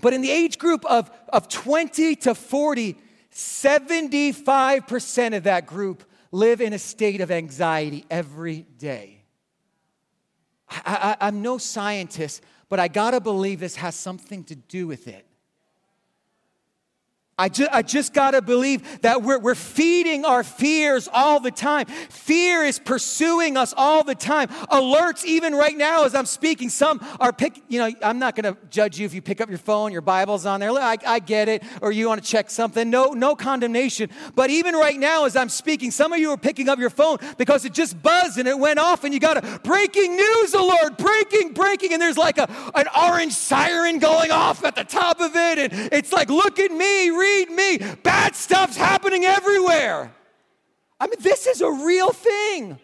But 0.00 0.12
in 0.12 0.22
the 0.22 0.30
age 0.30 0.58
group 0.58 0.84
of, 0.86 1.10
of 1.28 1.48
20 1.48 2.16
to 2.16 2.34
40, 2.34 2.96
75% 3.32 5.36
of 5.36 5.44
that 5.44 5.66
group 5.66 6.04
live 6.32 6.60
in 6.60 6.72
a 6.72 6.78
state 6.78 7.20
of 7.20 7.30
anxiety 7.30 8.04
every 8.10 8.66
day. 8.78 9.20
I, 10.68 11.16
am 11.20 11.42
no 11.42 11.58
scientist, 11.58 12.42
but 12.74 12.80
I 12.80 12.88
gotta 12.88 13.20
believe 13.20 13.60
this 13.60 13.76
has 13.76 13.94
something 13.94 14.42
to 14.46 14.56
do 14.56 14.88
with 14.88 15.06
it. 15.06 15.24
I, 17.36 17.48
ju- 17.48 17.68
I 17.72 17.82
just 17.82 18.14
got 18.14 18.30
to 18.30 18.42
believe 18.42 19.02
that 19.02 19.22
we're, 19.22 19.40
we're 19.40 19.56
feeding 19.56 20.24
our 20.24 20.44
fears 20.44 21.08
all 21.12 21.40
the 21.40 21.50
time. 21.50 21.86
Fear 21.86 22.62
is 22.62 22.78
pursuing 22.78 23.56
us 23.56 23.74
all 23.76 24.04
the 24.04 24.14
time. 24.14 24.48
Alerts, 24.48 25.24
even 25.24 25.52
right 25.54 25.76
now 25.76 26.04
as 26.04 26.14
I'm 26.14 26.26
speaking, 26.26 26.68
some 26.68 27.04
are 27.18 27.32
pick, 27.32 27.60
you 27.68 27.80
know, 27.80 27.90
I'm 28.02 28.20
not 28.20 28.36
going 28.36 28.54
to 28.54 28.60
judge 28.70 29.00
you 29.00 29.06
if 29.06 29.14
you 29.14 29.20
pick 29.20 29.40
up 29.40 29.48
your 29.48 29.58
phone, 29.58 29.90
your 29.90 30.00
Bible's 30.00 30.46
on 30.46 30.60
there. 30.60 30.70
I, 30.70 30.96
I 31.04 31.18
get 31.18 31.48
it. 31.48 31.64
Or 31.82 31.90
you 31.90 32.06
want 32.06 32.22
to 32.22 32.28
check 32.28 32.50
something. 32.50 32.88
No, 32.88 33.12
no 33.14 33.34
condemnation. 33.34 34.10
But 34.36 34.50
even 34.50 34.74
right 34.76 34.98
now 34.98 35.24
as 35.24 35.34
I'm 35.34 35.48
speaking, 35.48 35.90
some 35.90 36.12
of 36.12 36.20
you 36.20 36.30
are 36.30 36.36
picking 36.36 36.68
up 36.68 36.78
your 36.78 36.90
phone 36.90 37.18
because 37.36 37.64
it 37.64 37.74
just 37.74 38.00
buzzed 38.00 38.38
and 38.38 38.46
it 38.46 38.58
went 38.58 38.78
off 38.78 39.02
and 39.02 39.12
you 39.12 39.18
got 39.18 39.38
a 39.38 39.58
breaking 39.64 40.14
news 40.14 40.54
alert, 40.54 40.98
breaking, 40.98 41.52
breaking. 41.52 41.92
And 41.92 42.00
there's 42.00 42.18
like 42.18 42.38
a, 42.38 42.48
an 42.76 42.86
orange 42.96 43.32
siren 43.32 43.98
going 43.98 44.30
off 44.30 44.64
at 44.64 44.76
the 44.76 44.84
top 44.84 45.20
of 45.20 45.34
it. 45.34 45.58
And 45.58 45.92
it's 45.92 46.12
like, 46.12 46.28
look 46.28 46.60
at 46.60 46.70
me, 46.70 47.10
read 47.24 47.50
me. 47.50 47.78
Bad 48.02 48.34
stuff's 48.34 48.76
happening 48.76 49.24
everywhere. 49.24 50.12
I 51.00 51.06
mean, 51.06 51.20
this 51.20 51.46
is 51.46 51.60
a 51.60 51.70
real 51.70 52.12
thing. 52.12 52.78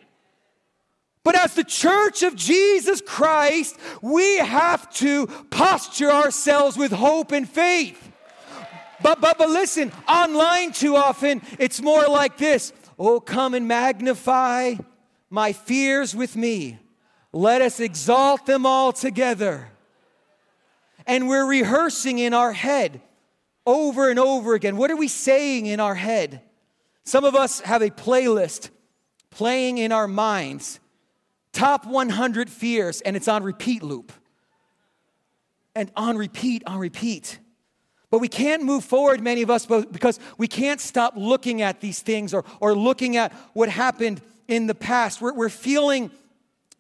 But 1.23 1.37
as 1.37 1.55
the 1.55 1.65
church 1.65 2.23
of 2.23 2.35
Jesus 2.35 3.03
Christ, 3.05 3.79
we 4.03 4.39
have 4.39 4.91
to 4.95 5.27
posture 5.51 6.11
ourselves 6.11 6.77
with 6.77 6.93
hope 6.93 7.33
and 7.33 7.49
faith. 7.49 8.11
But, 9.03 9.21
but, 9.21 9.39
but 9.39 9.51
listen, 9.51 9.93
online 10.09 10.73
too 10.73 10.97
often, 10.97 11.43
it's 11.59 11.81
more 11.81 12.07
like 12.07 12.37
this 12.37 12.73
Oh, 12.99 13.19
come 13.19 13.55
and 13.55 13.67
magnify 13.67 14.75
my 15.31 15.53
fears 15.53 16.15
with 16.15 16.37
me. 16.37 16.79
Let 17.33 17.63
us 17.63 17.81
exalt 17.81 18.45
them 18.45 18.67
all 18.67 18.93
together. 18.93 19.69
And 21.07 21.29
we're 21.29 21.47
rehearsing 21.47 22.19
in 22.19 22.35
our 22.35 22.53
head 22.53 23.01
over 23.67 24.11
and 24.11 24.19
over 24.19 24.55
again. 24.55 24.77
What 24.77 24.91
are 24.91 24.97
we 24.97 25.09
saying 25.09 25.67
in 25.67 25.81
our 25.81 25.95
head? 25.95 26.43
Some 27.05 27.25
of 27.25 27.35
us 27.35 27.61
have 27.61 27.83
a 27.83 27.91
playlist 27.91 28.71
playing 29.31 29.79
in 29.79 29.93
our 29.93 30.09
minds 30.09 30.81
top 31.53 31.85
100 31.85 32.49
fears, 32.49 33.01
and 33.01 33.17
it's 33.17 33.29
on 33.29 33.43
repeat 33.43 33.83
loop. 33.83 34.13
And 35.75 35.91
on 35.97 36.17
repeat, 36.17 36.63
on 36.67 36.79
repeat. 36.79 37.39
But 38.11 38.19
we 38.19 38.29
can't 38.29 38.65
move 38.65 38.85
forward, 38.85 39.21
many 39.21 39.43
of 39.43 39.51
us, 39.51 39.67
because 39.67 40.19
we 40.37 40.49
can't 40.49 40.81
stop 40.81 41.15
looking 41.17 41.63
at 41.63 41.81
these 41.81 42.01
things 42.01 42.35
or, 42.35 42.45
or 42.61 42.75
looking 42.75 43.17
at 43.17 43.33
what 43.53 43.69
happened 43.69 44.21
in 44.49 44.67
the 44.67 44.75
past. 44.75 45.21
We're, 45.21 45.33
we're 45.33 45.49
feeling 45.49 46.11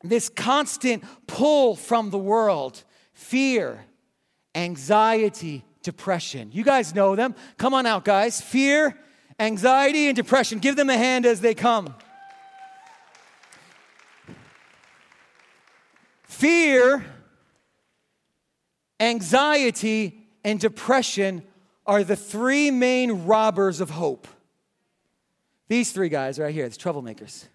this 0.02 0.28
constant 0.28 1.04
pull 1.26 1.76
from 1.76 2.10
the 2.10 2.18
world 2.18 2.82
fear, 3.12 3.84
anxiety, 4.54 5.64
depression. 5.82 6.50
You 6.52 6.64
guys 6.64 6.94
know 6.94 7.16
them. 7.16 7.34
Come 7.56 7.74
on 7.74 7.86
out, 7.86 8.04
guys. 8.04 8.40
Fear, 8.40 8.96
anxiety, 9.38 10.08
and 10.08 10.16
depression. 10.16 10.58
Give 10.58 10.76
them 10.76 10.90
a 10.90 10.96
hand 10.96 11.26
as 11.26 11.40
they 11.40 11.54
come. 11.54 11.94
Fear, 16.24 17.04
anxiety, 18.98 20.26
and 20.44 20.58
depression 20.58 21.42
are 21.86 22.04
the 22.04 22.16
three 22.16 22.70
main 22.70 23.24
robbers 23.24 23.80
of 23.80 23.90
hope. 23.90 24.28
These 25.68 25.92
three 25.92 26.08
guys 26.08 26.38
right 26.38 26.54
here, 26.54 26.68
the 26.68 26.76
troublemakers. 26.76 27.46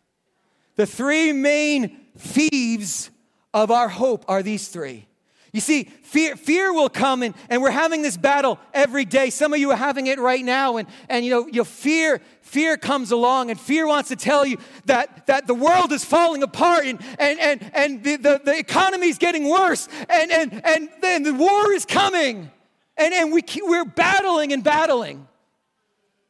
The 0.76 0.86
three 0.86 1.32
main 1.32 1.98
thieves 2.18 3.10
of 3.54 3.72
our 3.72 3.90
hope 3.90 4.26
are 4.28 4.44
these 4.44 4.68
three 4.68 5.08
you 5.56 5.62
see, 5.62 5.86
fear, 5.86 6.36
fear 6.36 6.74
will 6.74 6.90
come 6.90 7.24
and, 7.24 7.34
and 7.50 7.62
we're 7.62 7.72
having 7.72 8.02
this 8.02 8.18
battle 8.18 8.60
every 8.74 9.06
day. 9.06 9.30
Some 9.30 9.54
of 9.54 9.60
you 9.60 9.72
are 9.72 9.78
having 9.78 10.08
it 10.08 10.20
right 10.20 10.44
now. 10.44 10.76
And, 10.76 10.88
and 11.08 11.24
you 11.24 11.32
know, 11.32 11.48
your 11.48 11.64
fear, 11.64 12.20
fear 12.42 12.76
comes 12.76 13.12
along 13.12 13.50
and 13.50 13.58
fear 13.58 13.88
wants 13.88 14.10
to 14.10 14.18
tell 14.18 14.46
you 14.46 14.58
that, 14.86 15.28
that 15.28 15.48
the 15.48 15.54
world 15.54 15.94
is 15.94 16.04
falling 16.04 16.44
apart 16.44 16.86
and, 16.86 17.00
and, 17.18 17.40
and, 17.40 17.72
and 17.74 18.04
the, 18.04 18.18
the, 18.18 18.42
the 18.44 18.58
economy 18.58 19.08
is 19.08 19.18
getting 19.18 19.48
worse 19.48 19.88
and, 20.10 20.30
and, 20.30 20.66
and 20.66 20.90
then 21.02 21.24
the 21.24 21.34
war 21.34 21.72
is 21.72 21.86
coming. 21.86 22.52
And, 22.98 23.14
and 23.14 23.32
we, 23.32 23.42
we're 23.62 23.86
battling 23.86 24.52
and 24.52 24.62
battling. 24.62 25.26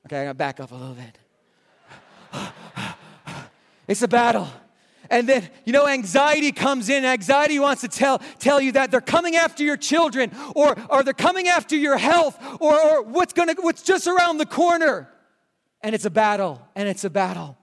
Okay, 0.05 0.21
I 0.21 0.23
gotta 0.25 0.35
back 0.35 0.59
up 0.59 0.71
a 0.71 0.75
little 0.75 0.95
bit. 0.95 1.17
It's 3.87 4.01
a 4.03 4.07
battle. 4.07 4.47
And 5.09 5.27
then, 5.27 5.49
you 5.65 5.73
know, 5.73 5.87
anxiety 5.87 6.51
comes 6.51 6.89
in. 6.89 7.05
Anxiety 7.05 7.59
wants 7.59 7.81
to 7.81 7.87
tell, 7.87 8.19
tell 8.39 8.59
you 8.59 8.71
that 8.73 8.91
they're 8.91 9.01
coming 9.01 9.35
after 9.35 9.63
your 9.63 9.77
children 9.77 10.31
or, 10.55 10.75
or 10.89 11.03
they're 11.03 11.13
coming 11.13 11.47
after 11.47 11.75
your 11.75 11.97
health 11.97 12.37
or, 12.59 12.79
or 12.79 13.03
what's, 13.03 13.33
gonna, 13.33 13.55
what's 13.59 13.81
just 13.81 14.07
around 14.07 14.37
the 14.37 14.45
corner. 14.45 15.09
And 15.81 15.93
it's 15.93 16.05
a 16.05 16.09
battle, 16.09 16.61
and 16.75 16.89
it's 16.89 17.03
a 17.03 17.09
battle. 17.09 17.57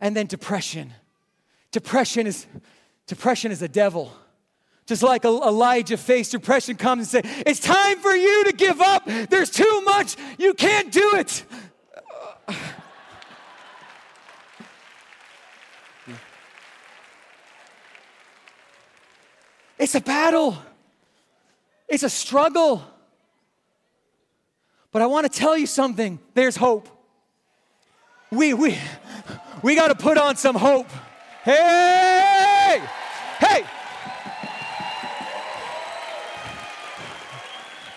And 0.00 0.14
then 0.14 0.26
depression. 0.26 0.92
Depression 1.70 2.26
is, 2.26 2.46
depression 3.06 3.50
is 3.50 3.62
a 3.62 3.68
devil. 3.68 4.12
Just 4.86 5.02
like 5.02 5.24
Elijah 5.24 5.96
faced 5.96 6.32
depression, 6.32 6.76
comes 6.76 7.14
and 7.14 7.24
said, 7.24 7.44
It's 7.46 7.60
time 7.60 7.98
for 8.00 8.14
you 8.14 8.44
to 8.44 8.52
give 8.52 8.80
up. 8.80 9.06
There's 9.06 9.48
too 9.48 9.80
much. 9.82 10.16
You 10.38 10.54
can't 10.54 10.92
do 10.92 11.12
it. 11.14 11.44
It's 19.78 19.94
a 19.94 20.00
battle, 20.00 20.56
it's 21.88 22.02
a 22.02 22.10
struggle. 22.10 22.84
But 24.92 25.00
I 25.00 25.06
want 25.06 25.30
to 25.30 25.38
tell 25.38 25.56
you 25.56 25.66
something 25.66 26.18
there's 26.34 26.56
hope. 26.56 26.88
We, 28.30 28.52
we, 28.54 28.78
we 29.62 29.74
got 29.74 29.88
to 29.88 29.94
put 29.94 30.18
on 30.18 30.36
some 30.36 30.54
hope. 30.54 30.88
Hey! 31.44 32.82
Hey! 33.38 33.64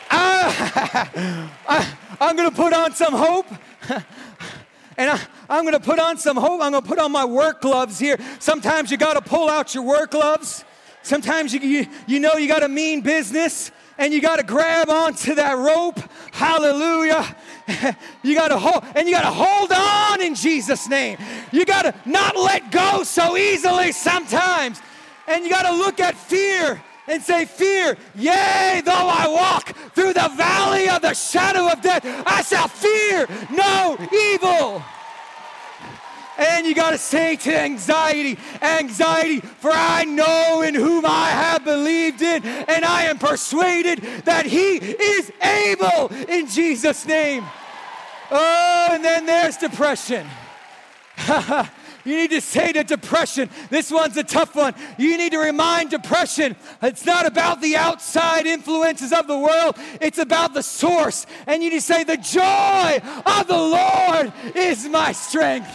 I, 0.10 0.12
ah! 0.12 1.52
I, 1.68 1.98
I'm 2.22 2.36
going 2.36 2.50
to 2.50 2.56
put 2.56 2.74
on 2.74 2.94
some 2.94 3.14
hope. 3.14 3.48
And 4.98 5.10
I, 5.10 5.20
I'm 5.50 5.64
going 5.64 5.74
to 5.74 5.80
put 5.80 6.00
on 6.00 6.18
some 6.18 6.38
hope. 6.38 6.62
I'm 6.62 6.72
going 6.72 6.84
to 6.84 6.88
put 6.88 7.00
on 7.00 7.12
my 7.12 7.26
work 7.26 7.62
gloves 7.62 8.00
here. 8.00 8.18
Sometimes 8.40 8.92
you 8.92 8.98
got 8.98 9.14
to 9.14 9.22
pull 9.22 9.50
out 9.50 9.76
your 9.76 9.84
work 9.84 10.12
gloves. 10.12 10.64
Sometimes 11.06 11.54
you, 11.54 11.60
you, 11.60 11.88
you 12.08 12.20
know 12.20 12.34
you 12.34 12.48
got 12.48 12.64
a 12.64 12.68
mean 12.68 13.02
business 13.02 13.72
and 14.00 14.12
you 14.12 14.20
got 14.20 14.38
to 14.38 14.44
grab 14.44 14.90
onto 14.90 15.36
that 15.36 15.56
rope. 15.56 16.00
Hallelujah. 16.32 17.36
you 18.24 18.34
got 18.34 18.48
to 18.48 18.58
hold 18.58 18.84
and 18.96 19.08
you 19.08 19.14
got 19.14 19.22
to 19.22 19.32
hold 19.32 19.72
on 19.72 20.20
in 20.20 20.34
Jesus 20.34 20.90
name. 20.90 21.20
You 21.52 21.64
got 21.64 21.84
to 21.84 21.94
not 22.10 22.36
let 22.36 22.72
go 22.72 23.04
so 23.04 23.38
easily 23.38 23.92
sometimes. 23.92 24.82
And 25.28 25.44
you 25.44 25.52
got 25.52 25.70
to 25.70 25.78
look 25.78 26.00
at 26.00 26.16
fear 26.16 26.82
and 27.08 27.22
say, 27.22 27.46
Fear, 27.46 27.98
yea, 28.16 28.82
though 28.84 28.92
I 28.92 29.28
walk 29.28 29.78
through 29.94 30.14
the 30.14 30.32
valley 30.36 30.90
of 30.90 31.04
the 31.04 31.14
shadow 31.14 31.72
of 31.72 31.84
death, 31.84 32.04
I 32.26 32.42
shall 32.42 32.68
fear 32.68 33.28
no 33.52 33.96
evil. 34.12 34.84
And 36.38 36.68
you 36.68 36.76
got 36.76 36.92
to 36.92 36.98
say 36.98 37.36
to 37.38 37.58
anxiety, 37.58 38.38
anxiety, 38.62 39.40
for 39.40 39.72
I 39.72 40.04
know 40.04 40.62
in 40.62 40.76
whom 40.76 41.06
I 41.06 41.30
have 41.30 41.64
believed 41.64 42.22
in, 42.22 42.44
and 42.44 42.84
I 42.84 43.04
am 43.04 43.18
persuaded 43.18 44.02
that 44.26 44.46
He 44.46 44.76
is 44.78 45.32
able 45.42 46.12
in 46.28 46.48
Jesus' 46.48 47.06
name. 47.06 47.46
Oh, 48.32 48.90
and 48.92 49.04
then 49.04 49.26
there's 49.26 49.58
depression. 49.58 50.28
You 52.06 52.16
need 52.16 52.30
to 52.30 52.42
say 52.42 52.72
to 52.72 52.84
depression, 52.84 53.50
this 53.72 53.90
one's 53.90 54.16
a 54.16 54.24
tough 54.24 54.56
one. 54.56 54.76
You 55.00 55.18
need 55.18 55.32
to 55.32 55.40
remind 55.40 55.90
depression, 55.90 56.56
it's 56.84 57.04
not 57.04 57.26
about 57.26 57.62
the 57.62 57.76
outside 57.78 58.46
influences 58.46 59.12
of 59.12 59.26
the 59.26 59.38
world, 59.38 59.76
it's 60.00 60.20
about 60.20 60.54
the 60.54 60.62
source. 60.62 61.26
And 61.48 61.64
you 61.64 61.72
need 61.72 61.78
to 61.78 61.82
say, 61.82 62.04
the 62.04 62.18
joy 62.18 63.02
of 63.26 63.48
the 63.48 63.58
Lord 63.58 64.32
is 64.56 64.88
my 64.88 65.14
strength. 65.14 65.68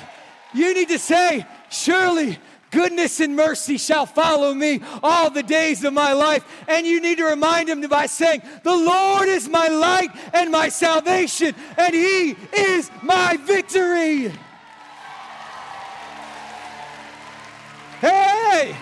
You 0.52 0.74
need 0.74 0.88
to 0.88 0.98
say, 0.98 1.46
surely 1.70 2.38
goodness 2.70 3.20
and 3.20 3.36
mercy 3.36 3.78
shall 3.78 4.06
follow 4.06 4.54
me 4.54 4.80
all 5.02 5.30
the 5.30 5.42
days 5.42 5.84
of 5.84 5.92
my 5.92 6.12
life. 6.12 6.44
And 6.68 6.86
you 6.86 7.00
need 7.00 7.18
to 7.18 7.24
remind 7.24 7.68
him 7.68 7.80
by 7.82 8.06
saying, 8.06 8.42
The 8.62 8.76
Lord 8.76 9.28
is 9.28 9.48
my 9.48 9.68
light 9.68 10.10
and 10.32 10.50
my 10.50 10.68
salvation, 10.68 11.54
and 11.76 11.94
he 11.94 12.36
is 12.52 12.90
my 13.02 13.36
victory. 13.36 14.32
Hey! 18.00 18.76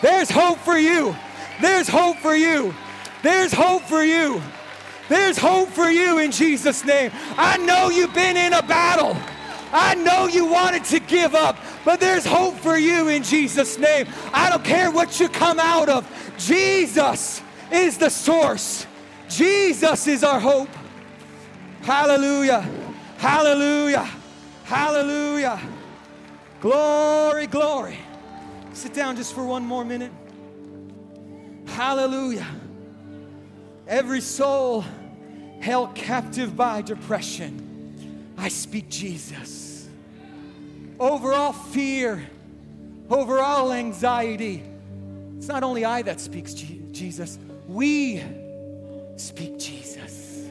There's 0.00 0.30
hope 0.30 0.58
for 0.58 0.76
you. 0.76 1.14
There's 1.60 1.88
hope 1.88 2.18
for 2.18 2.34
you. 2.34 2.74
There's 3.22 3.52
hope 3.52 3.82
for 3.82 4.02
you. 4.02 4.42
There's 5.08 5.36
hope 5.36 5.68
for 5.68 5.88
you 5.88 6.18
in 6.18 6.30
Jesus' 6.30 6.84
name. 6.84 7.10
I 7.36 7.58
know 7.58 7.90
you've 7.90 8.14
been 8.14 8.36
in 8.36 8.52
a 8.52 8.62
battle. 8.62 9.16
I 9.72 9.94
know 9.96 10.26
you 10.26 10.46
wanted 10.46 10.84
to 10.84 11.00
give 11.00 11.34
up, 11.34 11.58
but 11.84 11.98
there's 11.98 12.24
hope 12.24 12.54
for 12.56 12.78
you 12.78 13.08
in 13.08 13.22
Jesus' 13.22 13.76
name. 13.76 14.06
I 14.32 14.48
don't 14.48 14.64
care 14.64 14.90
what 14.90 15.18
you 15.18 15.28
come 15.28 15.58
out 15.58 15.88
of. 15.88 16.08
Jesus 16.38 17.42
is 17.72 17.98
the 17.98 18.08
source. 18.08 18.86
Jesus 19.28 20.06
is 20.06 20.22
our 20.22 20.38
hope. 20.38 20.68
Hallelujah. 21.82 22.60
Hallelujah. 23.18 24.08
Hallelujah. 24.64 25.60
Glory, 26.60 27.46
glory. 27.46 27.98
Sit 28.72 28.94
down 28.94 29.16
just 29.16 29.34
for 29.34 29.44
one 29.44 29.64
more 29.64 29.84
minute. 29.84 30.12
Hallelujah. 31.66 32.46
Every 33.86 34.20
soul 34.20 34.84
held 35.60 35.94
captive 35.94 36.56
by 36.56 36.82
depression, 36.82 38.32
I 38.38 38.48
speak 38.48 38.88
Jesus. 38.88 39.88
Over 40.98 41.32
all 41.32 41.52
fear, 41.52 42.26
over 43.10 43.40
all 43.40 43.72
anxiety, 43.72 44.62
it's 45.36 45.48
not 45.48 45.62
only 45.62 45.84
I 45.84 46.02
that 46.02 46.20
speaks 46.20 46.54
Jesus, 46.54 47.38
we 47.68 48.22
speak 49.16 49.58
Jesus. 49.58 50.48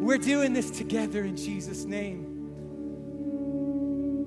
We're 0.00 0.18
doing 0.18 0.52
this 0.52 0.70
together 0.70 1.24
in 1.24 1.36
Jesus' 1.36 1.84
name. 1.84 2.26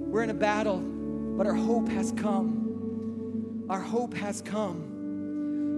We're 0.10 0.24
in 0.24 0.30
a 0.30 0.34
battle, 0.34 0.80
but 0.80 1.46
our 1.46 1.54
hope 1.54 1.90
has 1.90 2.12
come. 2.14 3.66
Our 3.70 3.82
hope 3.82 4.14
has 4.16 4.42
come. 4.42 4.95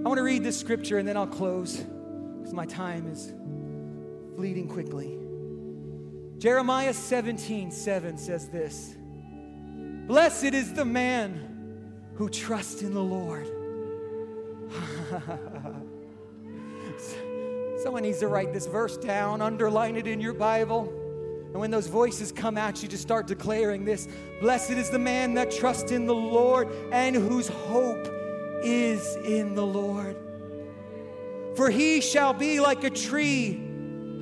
I 0.04 0.08
want 0.08 0.18
to 0.18 0.22
read 0.22 0.44
this 0.44 0.58
scripture 0.58 0.98
and 0.98 1.08
then 1.08 1.16
I'll 1.16 1.26
close 1.26 1.76
because 1.76 2.54
my 2.54 2.66
time 2.66 3.08
is 3.08 3.32
fleeting 4.36 4.68
quickly. 4.68 5.18
Jeremiah 6.38 6.94
17, 6.94 7.72
7 7.72 8.16
says 8.16 8.48
this 8.48 8.94
Blessed 10.06 10.54
is 10.54 10.72
the 10.72 10.84
man 10.84 11.90
who 12.14 12.28
trusts 12.28 12.82
in 12.82 12.94
the 12.94 13.02
Lord. 13.02 13.48
Someone 17.82 18.02
needs 18.02 18.20
to 18.20 18.28
write 18.28 18.52
this 18.52 18.66
verse 18.66 18.96
down, 18.96 19.42
underline 19.42 19.96
it 19.96 20.06
in 20.06 20.20
your 20.20 20.32
Bible. 20.32 20.92
And 21.50 21.58
when 21.58 21.72
those 21.72 21.88
voices 21.88 22.30
come 22.30 22.56
at 22.56 22.82
you, 22.82 22.88
just 22.88 23.02
start 23.02 23.26
declaring 23.26 23.84
this 23.84 24.06
Blessed 24.40 24.70
is 24.70 24.90
the 24.90 24.98
man 24.98 25.34
that 25.34 25.50
trusts 25.50 25.90
in 25.90 26.06
the 26.06 26.14
Lord 26.14 26.68
and 26.92 27.16
whose 27.16 27.48
hope 27.48 28.17
is 28.62 29.16
in 29.16 29.54
the 29.54 29.66
Lord. 29.66 30.16
For 31.56 31.70
he 31.70 32.00
shall 32.00 32.32
be 32.32 32.60
like 32.60 32.84
a 32.84 32.90
tree 32.90 33.60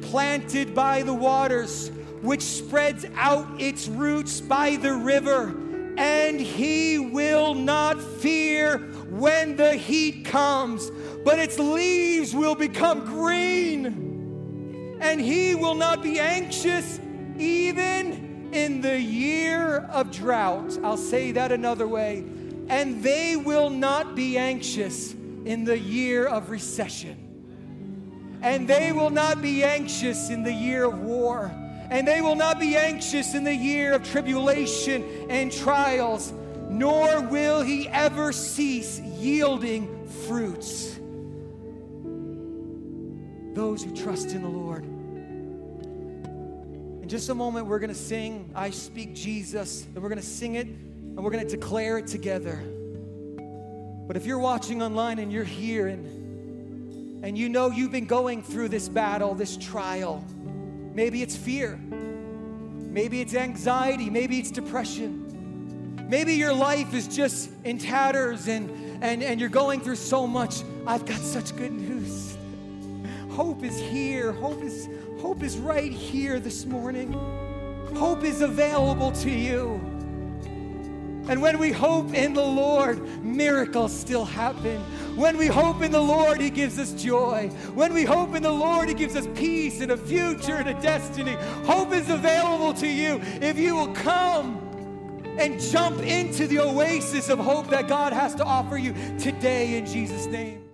planted 0.03 0.75
by 0.75 1.03
the 1.03 1.13
waters, 1.13 1.91
which 2.23 2.43
spreads 2.43 3.05
out 3.15 3.61
its 3.61 3.89
roots 3.89 4.41
by 4.41 4.77
the 4.77 4.95
river, 4.95 5.55
and 5.99 6.41
he 6.41 6.99
will 6.99 7.55
not 7.55 8.01
fear 8.01 8.79
when 9.11 9.57
the 9.57 9.75
heat 9.75 10.25
comes, 10.25 10.91
but 11.25 11.39
its 11.39 11.59
leaves 11.59 12.35
will 12.35 12.55
become 12.55 13.05
green, 13.05 14.99
and 15.01 15.21
he 15.21 15.55
will 15.55 15.75
not 15.75 16.03
be 16.03 16.19
anxious 16.19 17.01
even 17.39 18.51
in 18.53 18.81
the 18.81 18.99
year 18.99 19.79
of 19.91 20.11
drought. 20.11 20.79
I'll 20.83 20.97
say 20.97 21.33
that 21.33 21.53
another 21.53 21.87
way. 21.87 22.25
And 22.69 23.03
they 23.03 23.37
will 23.37 23.71
not 23.71 24.15
be 24.15 24.37
anxious 24.37 25.13
in 25.13 25.65
the 25.65 25.79
year 25.79 26.27
of 26.27 26.51
recession. 26.51 27.23
And 28.43 28.69
they 28.69 28.93
will 28.93 29.11
not 29.11 29.41
be 29.41 29.65
anxious 29.65 30.31
in 30.31 30.43
the 30.43 30.53
year 30.53 30.85
of 30.85 30.99
war. 31.01 31.53
And 31.91 32.07
they 32.07 32.21
will 32.21 32.35
not 32.35 32.59
be 32.59 32.77
anxious 32.77 33.35
in 33.35 33.45
the 33.45 33.55
year 33.55 33.93
of 33.93 34.03
tribulation 34.03 35.05
and 35.31 35.53
trials, 35.53 36.33
nor 36.69 37.21
will 37.21 37.63
he 37.63 37.89
ever 37.89 38.33
cease 38.33 38.99
yielding 38.99 40.07
fruits. 40.27 40.99
Those 43.55 43.83
who 43.83 43.95
trust 43.95 44.33
in 44.33 44.43
the 44.43 44.49
Lord 44.49 44.85
in 47.07 47.11
just 47.11 47.29
a 47.29 47.35
moment, 47.37 47.67
we're 47.67 47.79
going 47.79 47.89
to 47.89 47.95
sing, 47.95 48.51
I 48.53 48.71
Speak 48.71 49.15
Jesus, 49.15 49.87
and 49.95 50.03
we're 50.03 50.09
going 50.09 50.21
to 50.21 50.27
sing 50.27 50.57
it 50.57 50.67
and 51.17 51.25
we're 51.25 51.31
going 51.31 51.47
to 51.47 51.51
declare 51.51 51.97
it 51.99 52.07
together. 52.07 52.63
But 54.07 54.17
if 54.17 54.27
you're 54.27 54.39
watching 54.39 54.83
online 54.83 55.19
and 55.19 55.33
you're 55.33 55.45
here 55.45 55.89
and, 55.89 57.25
and 57.25 57.37
you 57.37 57.49
know 57.49 57.71
you've 57.71 57.91
been 57.91 58.07
going 58.07 58.43
through 58.43 58.69
this 58.69 58.89
battle, 58.89 59.35
this 59.35 59.57
trial, 59.57 60.23
maybe 60.95 61.23
it's 61.23 61.35
fear, 61.35 61.77
maybe 61.77 63.21
it's 63.21 63.35
anxiety, 63.35 64.11
maybe 64.11 64.39
it's 64.39 64.51
depression, 64.51 66.07
maybe 66.09 66.35
your 66.35 66.53
life 66.53 66.95
is 66.95 67.09
just 67.09 67.51
in 67.65 67.79
tatters 67.79 68.47
and, 68.47 68.71
and, 69.03 69.23
and 69.23 69.41
you're 69.41 69.49
going 69.49 69.81
through 69.81 69.97
so 69.97 70.27
much. 70.27 70.63
I've 70.87 71.07
got 71.07 71.19
such 71.19 71.57
good 71.57 71.73
news. 71.73 72.37
Hope 73.31 73.65
is 73.65 73.79
here. 73.79 74.33
Hope 74.33 74.63
is 74.63 74.89
Hope 75.21 75.43
is 75.43 75.57
right 75.57 75.91
here 75.91 76.39
this 76.39 76.67
morning. 76.67 77.13
Hope 77.97 78.23
is 78.23 78.43
available 78.43 79.13
to 79.13 79.31
you. 79.31 79.96
And 81.29 81.43
when 81.43 81.59
we 81.59 81.73
hope 81.73 82.15
in 82.15 82.35
the 82.35 82.45
Lord, 82.45 83.03
miracles 83.25 83.93
still 83.93 84.25
happen. 84.25 84.81
When 85.17 85.37
we 85.37 85.47
hope 85.47 85.83
in 85.83 85.91
the 85.91 86.01
Lord, 86.01 86.41
He 86.41 86.51
gives 86.51 86.79
us 86.79 86.93
joy. 86.93 87.49
When 87.75 87.93
we 87.93 88.05
hope 88.05 88.35
in 88.35 88.43
the 88.43 88.53
Lord, 88.53 88.89
He 88.89 88.95
gives 88.95 89.17
us 89.17 89.27
peace 89.35 89.81
and 89.81 89.91
a 89.91 89.97
future 89.97 90.55
and 90.55 90.69
a 90.69 90.81
destiny. 90.81 91.37
Hope 91.65 91.93
is 91.93 92.09
available 92.11 92.75
to 92.75 92.87
you 92.87 93.21
if 93.41 93.59
you 93.59 93.75
will 93.75 93.93
come 93.95 94.63
and 95.39 95.61
jump 95.61 96.01
into 96.01 96.47
the 96.47 96.61
oasis 96.61 97.29
of 97.29 97.39
hope 97.39 97.69
that 97.69 97.89
God 97.89 98.13
has 98.13 98.35
to 98.37 98.45
offer 98.45 98.79
you 98.79 98.95
today 99.19 99.79
in 99.79 99.87
Jesus' 99.87 100.27
name. 100.27 100.66